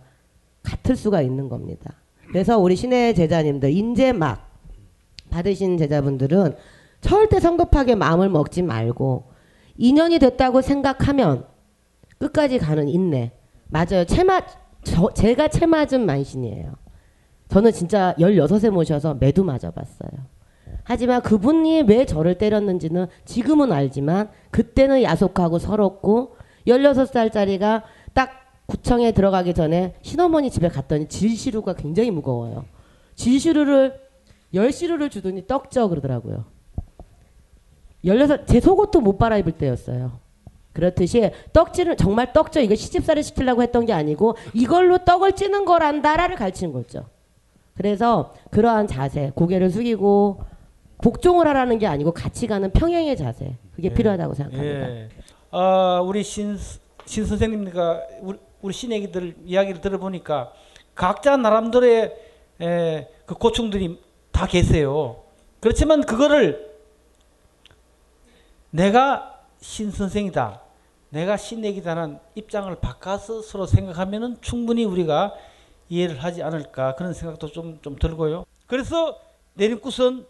[0.63, 1.93] 같을 수가 있는 겁니다.
[2.29, 4.49] 그래서 우리 신의 제자님들 인제 막
[5.29, 6.57] 받으신 제자분들은
[7.03, 9.25] 절대 성급하게 마음을 먹지 말고
[9.77, 11.45] 인연이 됐다고 생각하면
[12.19, 13.33] 끝까지 가는 인내.
[13.67, 14.07] 맞아요.
[14.07, 14.47] 채맞
[14.85, 16.73] 저 제가 채 맞은 만신이에요.
[17.49, 20.38] 저는 진짜 16에 모셔서 매도 맞아봤어요.
[20.89, 26.37] 하지만 그분이 왜 저를 때렸는지는 지금은 알지만 그때는 야속하고 서럽고
[26.67, 27.83] 16살짜리가
[28.15, 28.31] 딱
[28.65, 32.65] 구청에 들어가기 전에 신어머니 집에 갔더니 질시루가 굉장히 무거워요.
[33.17, 34.01] 질시루를
[34.55, 36.47] 열시루를 주더니 떡져 그러더라고요.
[38.03, 40.13] 16, 제 속옷도 못 빨아입을 때였어요.
[40.73, 46.73] 그렇듯이 떡지는 정말 떡져 이거 시집살이 시키려고 했던 게 아니고 이걸로 떡을 찌는 거란다라를 가르치는
[46.73, 47.05] 거죠.
[47.75, 50.57] 그래서 그러한 자세, 고개를 숙이고
[51.03, 54.91] 복종을 하라는 게 아니고 같이 가는 평행의 자세 그게 필요하다고 생각합니다.
[54.91, 55.09] 예.
[55.51, 56.59] 아, 우리 신,
[57.07, 60.53] 신 선생님과 우리 우리 신애기들 이야기를 들어보니까
[60.95, 62.13] 각자 나름대로의
[62.61, 64.01] 에, 그 고충들이
[64.33, 65.23] 다 계세요.
[65.61, 66.69] 그렇지만 그거를
[68.71, 70.61] 내가 신 선생이다.
[71.11, 75.35] 내가 신내기다는 입장을 바꿔서 서로 생각하면은 충분히 우리가
[75.89, 78.45] 이해를 하지 않을까 그런 생각도 좀, 좀 들고요.
[78.67, 79.19] 그래서
[79.55, 80.27] 내림굿은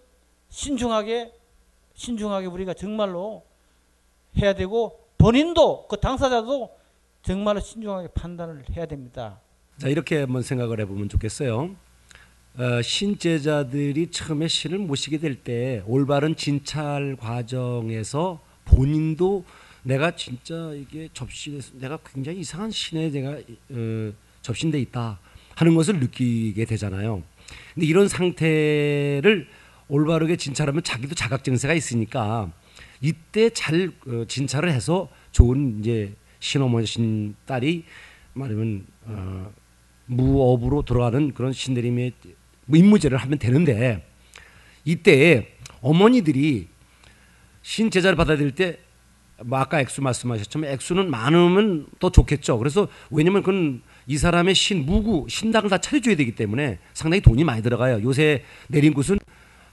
[0.50, 1.32] 신중하게
[1.94, 3.44] 신중하게 우리가 정말로
[4.36, 6.70] 해야 되고 본인도 그 당사자도
[7.22, 9.40] 정말로 신중하게 판단을 해야 됩니다.
[9.78, 11.74] 자 이렇게 한번 생각을 해보면 좋겠어요.
[12.58, 19.44] 어, 신제자들이 처음에 신을 모시게 될 때 올바른 진찰 과정에서 본인도
[19.84, 23.38] 내가 진짜 이게 접신에서 내가 굉장히 이상한 신에 내가
[23.70, 25.20] 어, 접신돼 있다
[25.54, 27.22] 하는 것을 느끼게 되잖아요.
[27.74, 29.48] 근데 이런 상태를
[29.88, 32.52] 올바르게 진찰하면 자기도 자각 증세가 있으니까
[33.00, 37.84] 이때 잘 어, 진찰을 해서 좋은 이제 신어머니 신딸이
[38.34, 39.52] 말하면 어,
[40.06, 42.12] 무업으로 들어가는 그런 신내림의
[42.66, 44.06] 뭐 임무제를 하면 되는데
[44.84, 46.68] 이때 어머니들이
[47.62, 48.88] 신제자를 받아들일 때
[49.44, 52.58] 뭐 아까 액수 말씀하셨지만 액수는 많으면 더 좋겠죠.
[52.58, 57.62] 그래서 왜냐면 그건 이 사람의 신 무구 신당을 다 차려줘야 되기 때문에 상당히 돈이 많이
[57.62, 58.02] 들어가요.
[58.02, 59.18] 요새 내린 곳은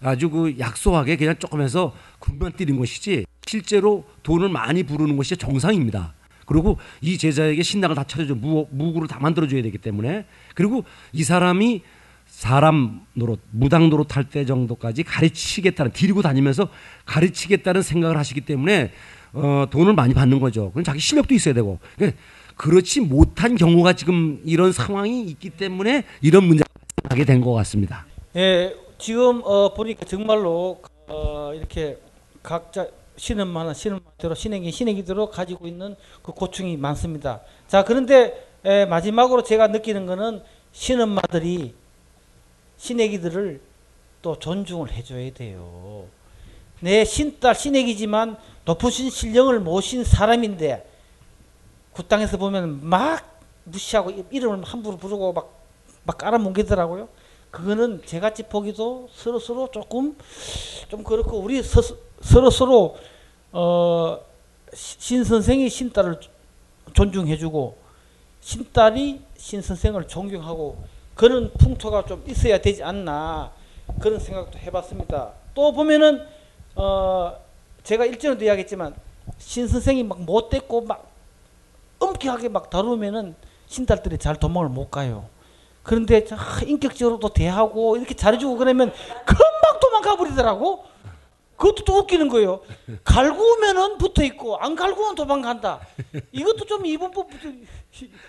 [0.02, 6.14] 아주 그 약소하게 그냥 조금 해서 금방 뛰는 것이지 실제로 돈을 많이 부르는 것이 정상입니다.
[6.46, 11.82] 그리고 이 제자에게 신당을 다 차려줘 무, 무구를 다 만들어줘야 되기 때문에 그리고 이 사람이
[12.28, 16.70] 사람 노릇 무당 노릇 할 때 정도까지 가르치겠다는 데리고 다니면서
[17.06, 18.92] 가르치겠다는 생각을 하시기 때문에
[19.34, 20.72] 어, 돈을 많이 받는 거죠.
[20.72, 22.20] 그럼 자기 실력도 있어야 되고 그러니까
[22.56, 26.68] 그렇지 못한 경우가 지금 이런 상황이 있기 때문에 이런 문제가
[27.04, 28.06] 발생하게 된 것 같습니다.
[28.36, 32.00] 예, 지금 어, 보니까 정말로 어, 이렇게
[32.42, 32.88] 각자
[33.18, 37.42] 신음만한 신음대로 신에기 신에기대로 가지고 있는 그 고충이 많습니다.
[37.68, 40.42] 자 그런데 에, 마지막으로 제가 느끼는 거는
[40.72, 41.74] 신엄마들이
[42.78, 43.62] 신애기들을
[44.22, 46.08] 또 존중을 해줘야 돼요.
[46.82, 50.90] 내 신딸 신애기지만 높으신 신령을 모신 사람인데
[51.94, 55.54] 그 땅에서 보면 막 무시하고 이름을 함부로 부르고 막,
[56.04, 57.08] 막 깔아뭉개더라고요.
[57.56, 60.18] 그거는 제같이 보기도 서로 서로 조금
[60.90, 61.82] 좀 그렇고 우리 서,
[62.20, 62.98] 서로 서로
[63.54, 64.20] 어,
[64.74, 66.20] 신 선생이 신 딸을
[66.94, 67.78] 존중해주고
[68.42, 70.84] 신 딸이 신 선생을 존경하고
[71.16, 73.54] 그런 풍토가 좀 있어야 되지 않나
[74.02, 75.32] 그런 생각도 해봤습니다.
[75.54, 76.28] 또 보면은
[76.76, 77.38] 어
[77.84, 78.94] 제가 일전에도 이야기했지만
[79.38, 81.10] 신 선생이 막 못됐고 막
[82.00, 83.34] 엄격하게 막 다루면은
[83.68, 85.30] 신딸들이 잘 도망을 못 가요.
[85.86, 86.26] 그런데
[86.66, 88.92] 인격적으로도 대하고 이렇게 잘해주고 그러면
[89.26, 90.84] 금방 도망가 버리더라고.
[91.56, 92.60] 그것도 또 웃기는 거예요.
[93.06, 95.80] 갈구면은 붙어 있고 안 갈구면 도망간다.
[96.34, 97.30] 이것도 좀 이분법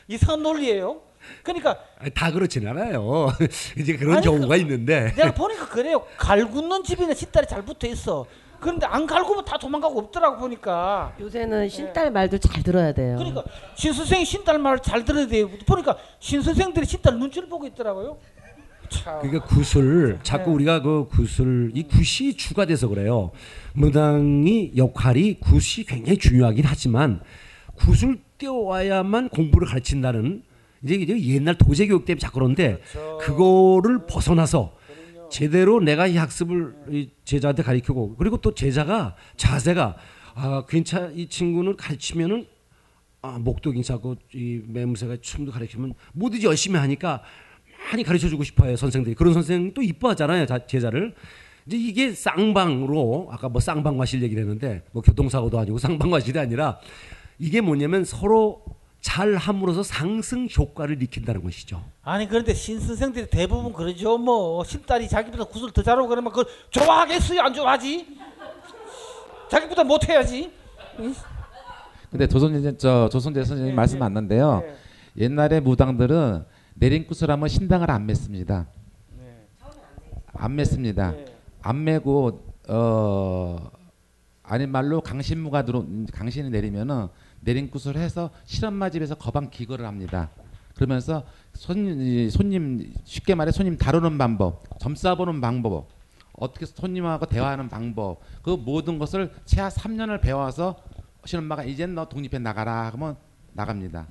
[0.06, 1.00] 이상한 논리예요.
[1.42, 1.76] 그러니까
[2.14, 3.32] 다 그렇진 않아요.
[3.76, 6.06] 이제 그런 아니, 경우가 그, 있는데 내가 보니까 그래요.
[6.18, 8.26] 갈구는 집에는 신딸이 잘 붙어 있어.
[8.60, 11.14] 그런데 안 갈구면 다 도망가고 없더라고 보니까.
[11.20, 13.16] 요새는 신딸 말도 잘 들어야 돼요.
[13.16, 13.44] 그러니까
[13.74, 15.48] 신 선생이 신딸 말을 잘 들어야 돼요.
[15.66, 18.18] 보니까 신 선생들이 신딸 눈치를 보고 있더라고요.
[18.88, 19.20] 참.
[19.20, 20.54] 그러니까 굿을 자꾸 네.
[20.56, 23.32] 우리가 그 굿을 이 굿이 주가 돼서 그래요.
[23.74, 27.20] 무당이 역할이 굿이 굉장히 중요하긴 하지만
[27.74, 30.42] 굿을 띄워와야만 공부를 가르친다는
[30.84, 31.04] 이제
[31.34, 32.80] 옛날 도제 교육 때문에 자꾸 그런데
[33.20, 34.75] 그거를 벗어나서
[35.30, 39.96] 제대로 내가 이 학습을 이 제자한테 가르치고 그리고 또 제자가 자세가
[40.34, 42.46] 아 괜찮 이 친구는 가르치면은
[43.22, 47.22] 아 목도 괜찮고 이 매무새가 춤도 가르치면 뭐든지 열심히 하니까
[47.90, 49.14] 많이 가르쳐 주고 싶어요 선생들이.
[49.14, 51.14] 그런 선생 또 이뻐하잖아요 자- 제자를.
[51.66, 56.78] 이제 이게 쌍방으로 아까 뭐 쌍방과실 얘기를 했는데 뭐 교통사고도 아니고 쌍방과실이 아니라
[57.40, 58.62] 이게 뭐냐면 서로
[59.06, 61.80] 잘 함으로써 상승 효과를 익힌다는 것이죠.
[62.02, 64.18] 아니 그런데 신 선생들이 대부분 그러죠.
[64.18, 67.40] 뭐 신딸이 자기보다 구슬 더 잘하고 그러면 그걸 좋아하겠어요?
[67.40, 68.18] 안 좋아하지?
[69.48, 70.52] 자기보다 못해야지.
[72.10, 74.64] 근데 조선 저 조선대 선생님 말씀 맞는데요.
[75.16, 76.44] 옛날에 무당들은
[76.74, 78.66] 내린굿을 하면 신당을 안 맺습니다.
[80.32, 81.14] 안 맺습니다.
[81.62, 83.70] 안 메고 어
[84.42, 87.06] 아닌 말로 강신무가 들어 강신이 내리면은
[87.40, 90.30] 내린굿을 해서 실엄마 집에서 거방 기거를 합니다.
[90.74, 91.24] 그러면서
[91.54, 95.88] 손님 이 손님 쉽게 말해 손님 다루는 방법, 점 쏴보는 방법,
[96.32, 100.76] 어떻게 손님하고 대화하는 방법, 그 모든 것을 최하 3년을 배워서
[101.24, 103.16] 신엄마가 이젠 너 독립해 나가라 하면
[103.52, 104.06] 나갑니다.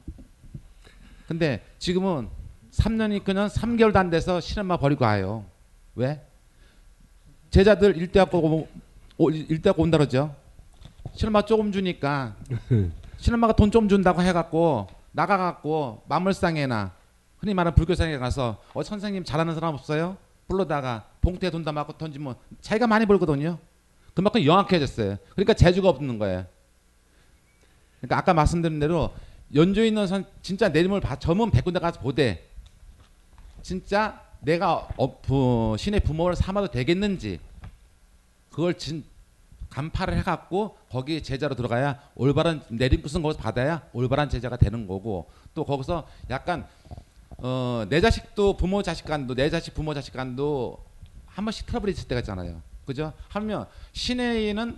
[1.28, 2.28] 근데 지금은
[2.72, 5.46] 3년이 그냥 3개월도 안 돼서 신엄마 버리고 가요.
[5.96, 6.22] 왜?
[7.52, 8.68] 제자들 일대학고
[9.18, 10.36] 오- 일대학고 온다 그러죠.
[11.14, 12.36] 신엄마 조금 주니까
[13.26, 16.94] 신엄마가 돈 좀 준다고 해갖고 나가갖고 만물상에나
[17.40, 20.16] 흔히 말하는 불교상에 가서 어 선생님 잘하는 사람 없어요?
[20.48, 23.58] 불러다가 봉투에 돈 담아갖고 던지면 자기가 많이 벌거든요.
[24.14, 25.18] 그만큼 영악해졌어요.
[25.32, 26.46] 그러니까 재주가 없는 거예요.
[28.00, 29.12] 그러니까 아까 말씀드린 대로
[29.56, 32.48] 연주에 있는 선 진짜 내림을 봐 점은 백군데 가서 보되
[33.64, 37.40] 진짜 내가 어, 부, 신의 부모를 삼아도 되겠는지
[38.52, 39.04] 그걸 진
[39.76, 46.08] 간파를 해갖고 거기 제자로 들어가야 올바른 내림굿은 거기서 받아야 올바른 제자가 되는 거고 또 거기서
[46.30, 46.66] 약간
[47.38, 50.82] 어, 내 자식도 부모 자식 간도 내 자식 부모 자식 간도
[51.26, 52.62] 한 번씩 트러블이 있을 때가 있잖아요.
[52.86, 53.12] 그죠?
[53.30, 54.78] 하면 신의는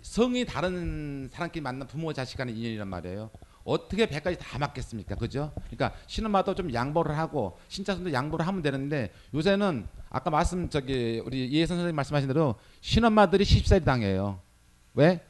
[0.00, 3.30] 성이 다른 사람끼리 만난 부모 자식 간의 인연이란 말이에요.
[3.68, 5.14] 어떻게 배까지 다 맞겠습니까?
[5.16, 5.52] 그죠?
[5.66, 11.76] 그러니까 신엄마도 좀 양보를 하고 신자손도 양보를 하면 되는데 요새는 아까 말씀 저기 우리 이혜선
[11.76, 14.40] 선생님 말씀하신 대로 신엄마들이 십살이 당해요.
[14.94, 15.20] 왜?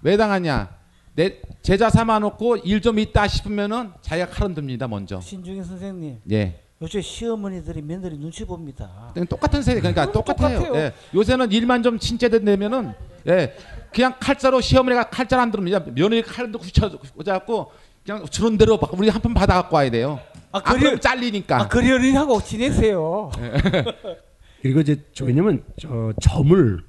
[0.00, 0.74] 왜 당하냐?
[1.14, 5.20] 내 제자 삼아 놓고 일 좀 있다 싶으면은 자기가 칼은 듭니다 먼저.
[5.20, 6.20] 신중현 선생님.
[6.30, 6.58] 예.
[6.80, 9.12] 요새 시어머니들이 며느리 눈치 봅니다.
[9.28, 10.58] 똑같은 세대 그러니까 똑같아요.
[10.58, 10.82] 똑같아요.
[10.82, 10.92] 예.
[11.14, 12.94] 요새는 일만 좀 친제되면은
[13.28, 13.54] 예
[13.92, 17.70] 그냥 칼자로 시어머니가 칼자 안 들으면 그냥 며느리 칼도 붙여 꽂아갖고
[18.04, 20.18] 그냥 주는 대로 막 우리 한 푼 받아 갖고 와야 돼요.
[20.50, 21.60] 아, 그리- 그럼 잘리니까.
[21.62, 23.30] 아, 그리어린하고 지내세요.
[24.62, 26.80] 그리고 이제 저 왜냐면 저 점을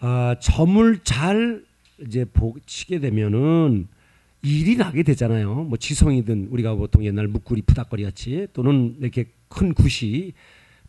[0.00, 1.62] 아 점을 잘
[2.00, 3.88] 이제 보 치게 되면은
[4.42, 5.54] 일이 나게 되잖아요.
[5.54, 10.32] 뭐 지성이든 우리가 보통 옛날 묵구리 푸닥거리 같이 또는 이렇게 큰 굿이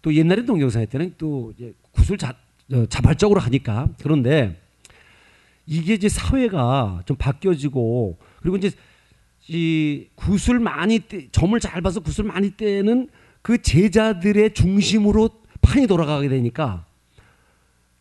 [0.01, 2.35] 또 옛날에 동경사회 때는 또 이제 굿을 자,
[2.73, 4.59] 어, 자발적으로 하니까 그런데
[5.65, 8.71] 이게 이제 사회가 좀 바뀌어지고 그리고 이제
[9.47, 13.09] 이 굿을 많이 떼, 점을 잘 봐서 굿을 많이 떼는
[13.41, 15.29] 그 제자들의 중심으로
[15.61, 16.85] 판이 돌아가게 되니까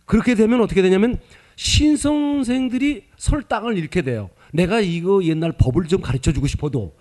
[0.07, 1.19] 그렇게 되면 어떻게 되냐면
[1.57, 4.31] 신선생들이 설당을 잃게 돼요.
[4.53, 6.97] 내가 이거 옛날 법을 좀 가르쳐 주고 싶어도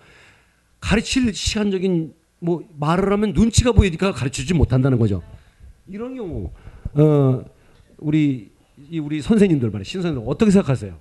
[0.80, 5.22] 가르칠 시간적인 뭐 말을 하면 눈치가 보이니까 가르쳐 주지 못한다는 거죠.
[5.86, 6.50] 이런 경우
[6.94, 7.44] 어
[7.98, 9.84] 우리 이 우리 선생님들 말이에요.
[9.84, 10.96] 신선생님 어떻게 생각하세요?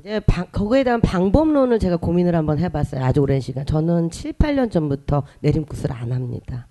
[0.00, 3.02] 이제 방, 거기에 대한 방법론을 제가 고민을 한번 해봤어요.
[3.04, 3.64] 아주 오랜 시간.
[3.64, 6.66] 저는 7, 8년 전부터 내림굿을 안 합니다.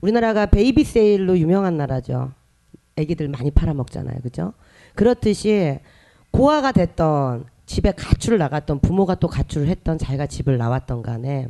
[0.00, 2.32] 우리나라가 baby sale로 유명한 나라죠.
[2.96, 4.20] 애기들 많이 팔아먹잖아요.
[4.22, 4.52] 그죠?
[4.94, 5.78] 그렇듯이
[6.30, 11.48] 고아가 됐던 집에 가출을 나갔던 부모가 또 가출을 했던 자기가 집을 나왔던 간에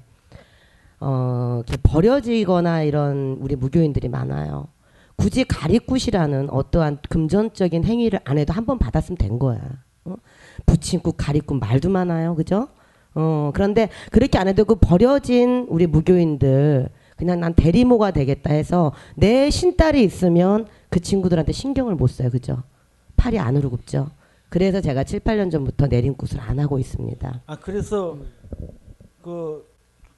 [0.99, 4.69] 어, 이렇게 버려지거나 이런 우리 무교인들이 많아요.
[5.17, 9.61] 굳이 가리굿이라는 어떠한 금전적인 행위를 안 해도 한 번 받았으면 된 거야.
[10.05, 10.14] 어?
[10.67, 12.35] 부침굿, 가리굿 말도 많아요.
[12.35, 12.69] 그죠?
[13.14, 19.49] 어, 그런데 그렇게 안 해도 그 버려진 우리 무교인들 그냥 난 대리모가 되겠다 해서 내
[19.49, 22.31] 신딸이 있으면 그 친구들한테 신경을 못 써요.
[22.31, 22.62] 그죠?
[23.17, 24.11] 팔이 안으로 굽죠.
[24.51, 27.41] 그래서 제가 7, 8년 전부터 내림굿을 안 하고 있습니다.
[27.47, 28.19] 아 그래서
[29.23, 29.64] 그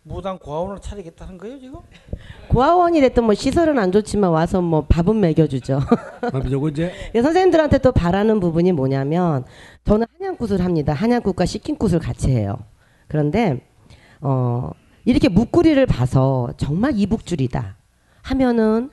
[0.09, 1.79] 무당 고아원을 차리겠다는 거예요 지금?
[2.49, 5.81] 고아원이 됐든 뭐 시설은 안 좋지만 와서 뭐 밥은 먹여주죠.
[6.33, 9.45] 아, 저거 이제 예, 선생님들한테 또 바라는 부분이 뭐냐면
[9.85, 10.95] 저는 한양굿을 합니다.
[10.95, 12.57] 한양굿과 식킨굿을 같이 해요.
[13.07, 13.61] 그런데
[14.21, 14.71] 어
[15.05, 17.77] 이렇게 묵구리를 봐서 정말 이북줄이다
[18.23, 18.91] 하면은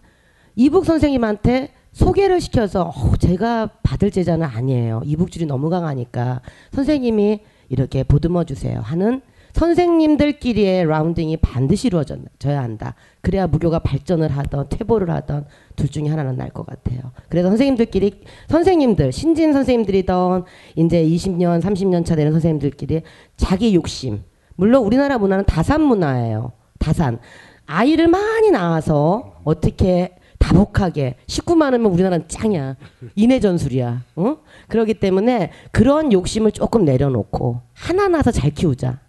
[0.55, 5.01] 이북 선생님한테 소개를 시켜서 어, 제가 받을 제자는 아니에요.
[5.05, 6.41] 이북줄이 너무 강하니까
[6.73, 7.39] 선생님이
[7.69, 9.21] 이렇게 보듬어 주세요 하는
[9.55, 12.93] 선생님들끼리의 라운딩이 반드시 이루어져야 한다.
[13.21, 15.45] 그래야 무교가 발전을 하던 퇴보를 하던
[15.75, 16.99] 둘 중에 하나는 날 것 같아요.
[17.29, 20.43] 그래서 선생님들끼리 선생님들 신진 선생님들이던
[20.75, 23.01] 이제 20년 30년 차 되는 선생님들끼리
[23.37, 24.23] 자기 욕심
[24.55, 26.51] 물론 우리나라 문화는 다산 문화예요.
[26.79, 27.19] 다산
[27.65, 32.75] 아이를 많이 낳아서 어떻게 다복하게 식구 많으면 우리나라는 짱이야.
[33.15, 34.03] 인해 전술이야.
[34.17, 34.37] 어?
[34.67, 38.99] 그렇기 때문에 그런 욕심을 조금 내려놓고 하나 낳아서 잘 키우자.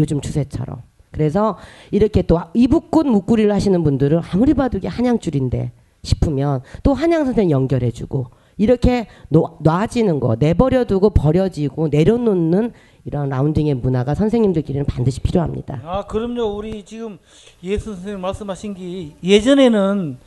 [0.00, 0.82] 요즘 추세처럼.
[1.10, 1.56] 그래서
[1.90, 5.72] 이렇게 또 이북꽃 묵구리를 하시는 분들은 아무리 봐도 이게 한양줄인데
[6.02, 8.26] 싶으면 또 한양 선생 연결해주고
[8.56, 12.72] 이렇게 놓, 놔지는 거 내버려두고 버려지고 내려놓는
[13.04, 15.80] 이런 라운딩의 문화가 선생님들끼리는 반드시 필요합니다.
[15.84, 17.18] 아 그럼요 우리 지금
[17.62, 20.18] 예수 선생님 말씀하신 게 예전에는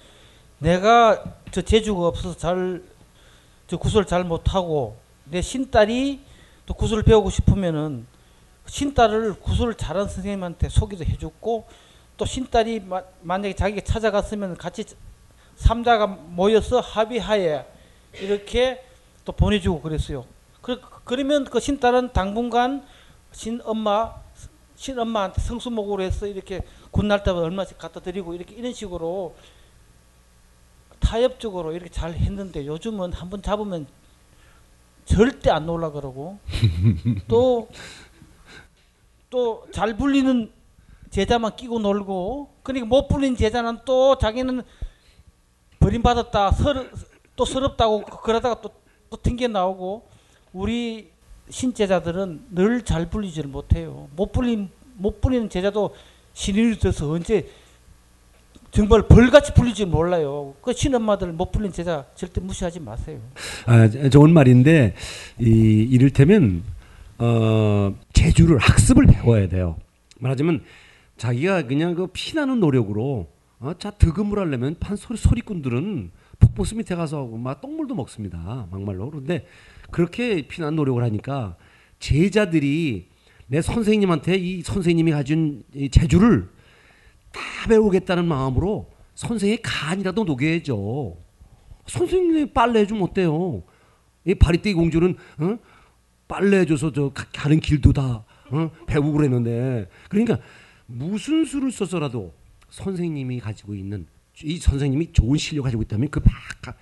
[0.60, 2.94] 내가 저 재주가 없어서 잘
[3.68, 6.20] 저 구슬 잘 못하고 내 신딸이
[6.66, 8.06] 또 구슬을 배우고 싶으면은
[8.66, 11.68] 신딸을 구슬 잘하는 선생님한테 소개도 해줬고
[12.18, 14.86] 또 신딸이 마, 만약에 자기가 찾아갔으면 같이
[15.56, 17.66] 삼자가 모여서 합의하에
[18.22, 18.84] 이렇게
[19.26, 20.26] 또 보내주고 그랬어요.
[20.62, 22.86] 그, 그러면 그 신딸은 당분간
[23.32, 24.22] 신엄마
[24.76, 26.62] 신엄마한테 성수목으로 해서 이렇게
[26.92, 29.36] 군날 때마다 얼마씩 갖다 드리고 이렇게 이런 식으로
[31.00, 33.88] 타협적으로 이렇게 잘 했는데 요즘은 한번 잡으면
[35.06, 36.40] 절대 안 놀라 그러고
[37.28, 37.70] 또
[39.34, 40.52] 또 잘 불리는
[41.10, 44.62] 제자만 끼고 놀고 그러니까 못 불린 제자는 또 자기는
[45.80, 46.86] 버림받았다 서,
[47.36, 48.70] 또 서럽다고 그러다가 또,
[49.10, 50.08] 또 튕겨 나오고
[50.54, 51.10] 우리
[51.50, 54.08] 신제자들은 늘 잘 불리지를 못해요.
[54.16, 55.96] 못 불린 못 불리는 제자도
[56.34, 57.50] 신인이 돼서 언제
[58.72, 60.54] 정말 벌같이 불리지 몰라요.
[60.62, 63.20] 그 신엄마들 못 불린 제자 절대 무시하지 마세요.
[63.66, 64.94] 아, 좋은 말인데
[65.40, 66.64] 이 이를테면
[67.18, 67.94] 어,
[68.44, 69.78] 제주를 학습을 배워야 돼요.
[70.20, 70.64] 말하자면
[71.18, 77.20] 자기가 그냥 그 피나는 노력으로 어, 자 득음을 하려면 판 소리 소리꾼들은 폭포수 밑에 가서
[77.20, 78.68] 하고 막 똥물도 먹습니다.
[78.70, 79.10] 막말로.
[79.10, 79.46] 그런데
[79.92, 81.56] 그렇게 피나는 노력을 하니까
[82.00, 83.08] 제자들이
[83.48, 86.50] 내 선생님한테 이 선생님이 가진 이 재주를
[87.32, 91.18] 다 배우겠다는 마음으로 선생의 간이라도 녹여야죠.
[91.88, 93.64] 선생님이 빨래 해주면 어때요?
[94.26, 95.58] 이 바리떼기 공주는 어?
[96.28, 98.72] 빨래 해줘서 저 가- 가는 길도 다 어?
[98.86, 100.40] 배우고 그랬는데 그러니까
[100.86, 102.34] 무슨 수를 써서라도
[102.70, 104.08] 선생님이 가지고 있는
[104.44, 106.28] 이 선생님이 좋은 실력 가지고 있다면 그막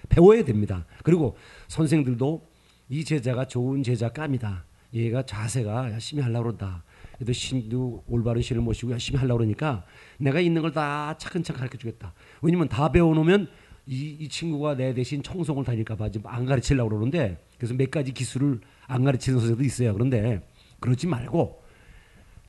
[0.09, 0.85] 배워야 됩니다.
[1.03, 1.35] 그리고
[1.67, 2.47] 선생들도
[2.89, 4.65] 이 제자가 좋은 제자감이다.
[4.93, 6.83] 얘가 자세가 열심히 하려고 그런다.
[7.15, 9.85] 그래도 신도 올바른 신을 모시고 열심히 하려고 그러니까
[10.17, 12.13] 내가 있는 걸 다 차근차근 가르쳐 주겠다.
[12.41, 13.47] 왜냐면 다 배워놓으면
[13.85, 18.13] 이, 이 친구가 내 대신 청송을 다닐까 봐 지금 안 가르치려고 그러는데 그래서 몇 가지
[18.13, 19.93] 기술을 안 가르치는 선생도 있어요.
[19.93, 20.41] 그런데
[20.79, 21.60] 그러지 말고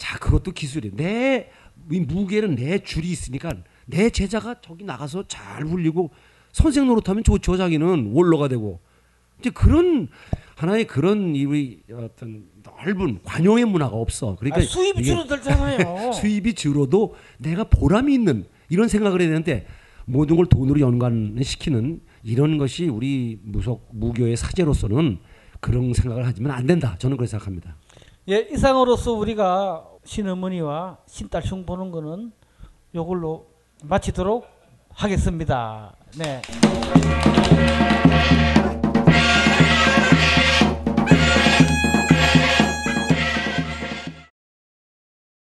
[0.03, 3.53] 자 그것도 기술이 내이 무게는 내 줄이 있으니까
[3.86, 6.11] 내 제자가 저기 나가서 잘 불리고
[6.50, 8.80] 선생 노릇하면 좋죠 자기는 원로가 되고
[9.38, 10.09] 이제 그런
[10.57, 14.36] 하나의 그런 이 어떤 넓은 관용의 문화가 없어.
[14.36, 16.12] 그러니까 아, 수입이 줄어들잖아요.
[16.14, 19.66] 수입이 줄어도 내가 보람이 있는 이런 생각을 해야 되는데
[20.05, 25.18] 모든 걸 돈으로 연관시키는 이런 것이 우리 무속 무교의 사제로서는
[25.61, 26.96] 그런 생각을 하지면 안 된다.
[26.98, 27.76] 저는 그렇게 생각합니다.
[28.28, 32.32] 예, 이상으로서 우리가 신어머니와 신딸 흉 보는 거는
[32.94, 33.46] 요걸로
[33.84, 34.46] 마치도록
[34.90, 35.94] 하겠습니다.
[36.18, 36.42] 네.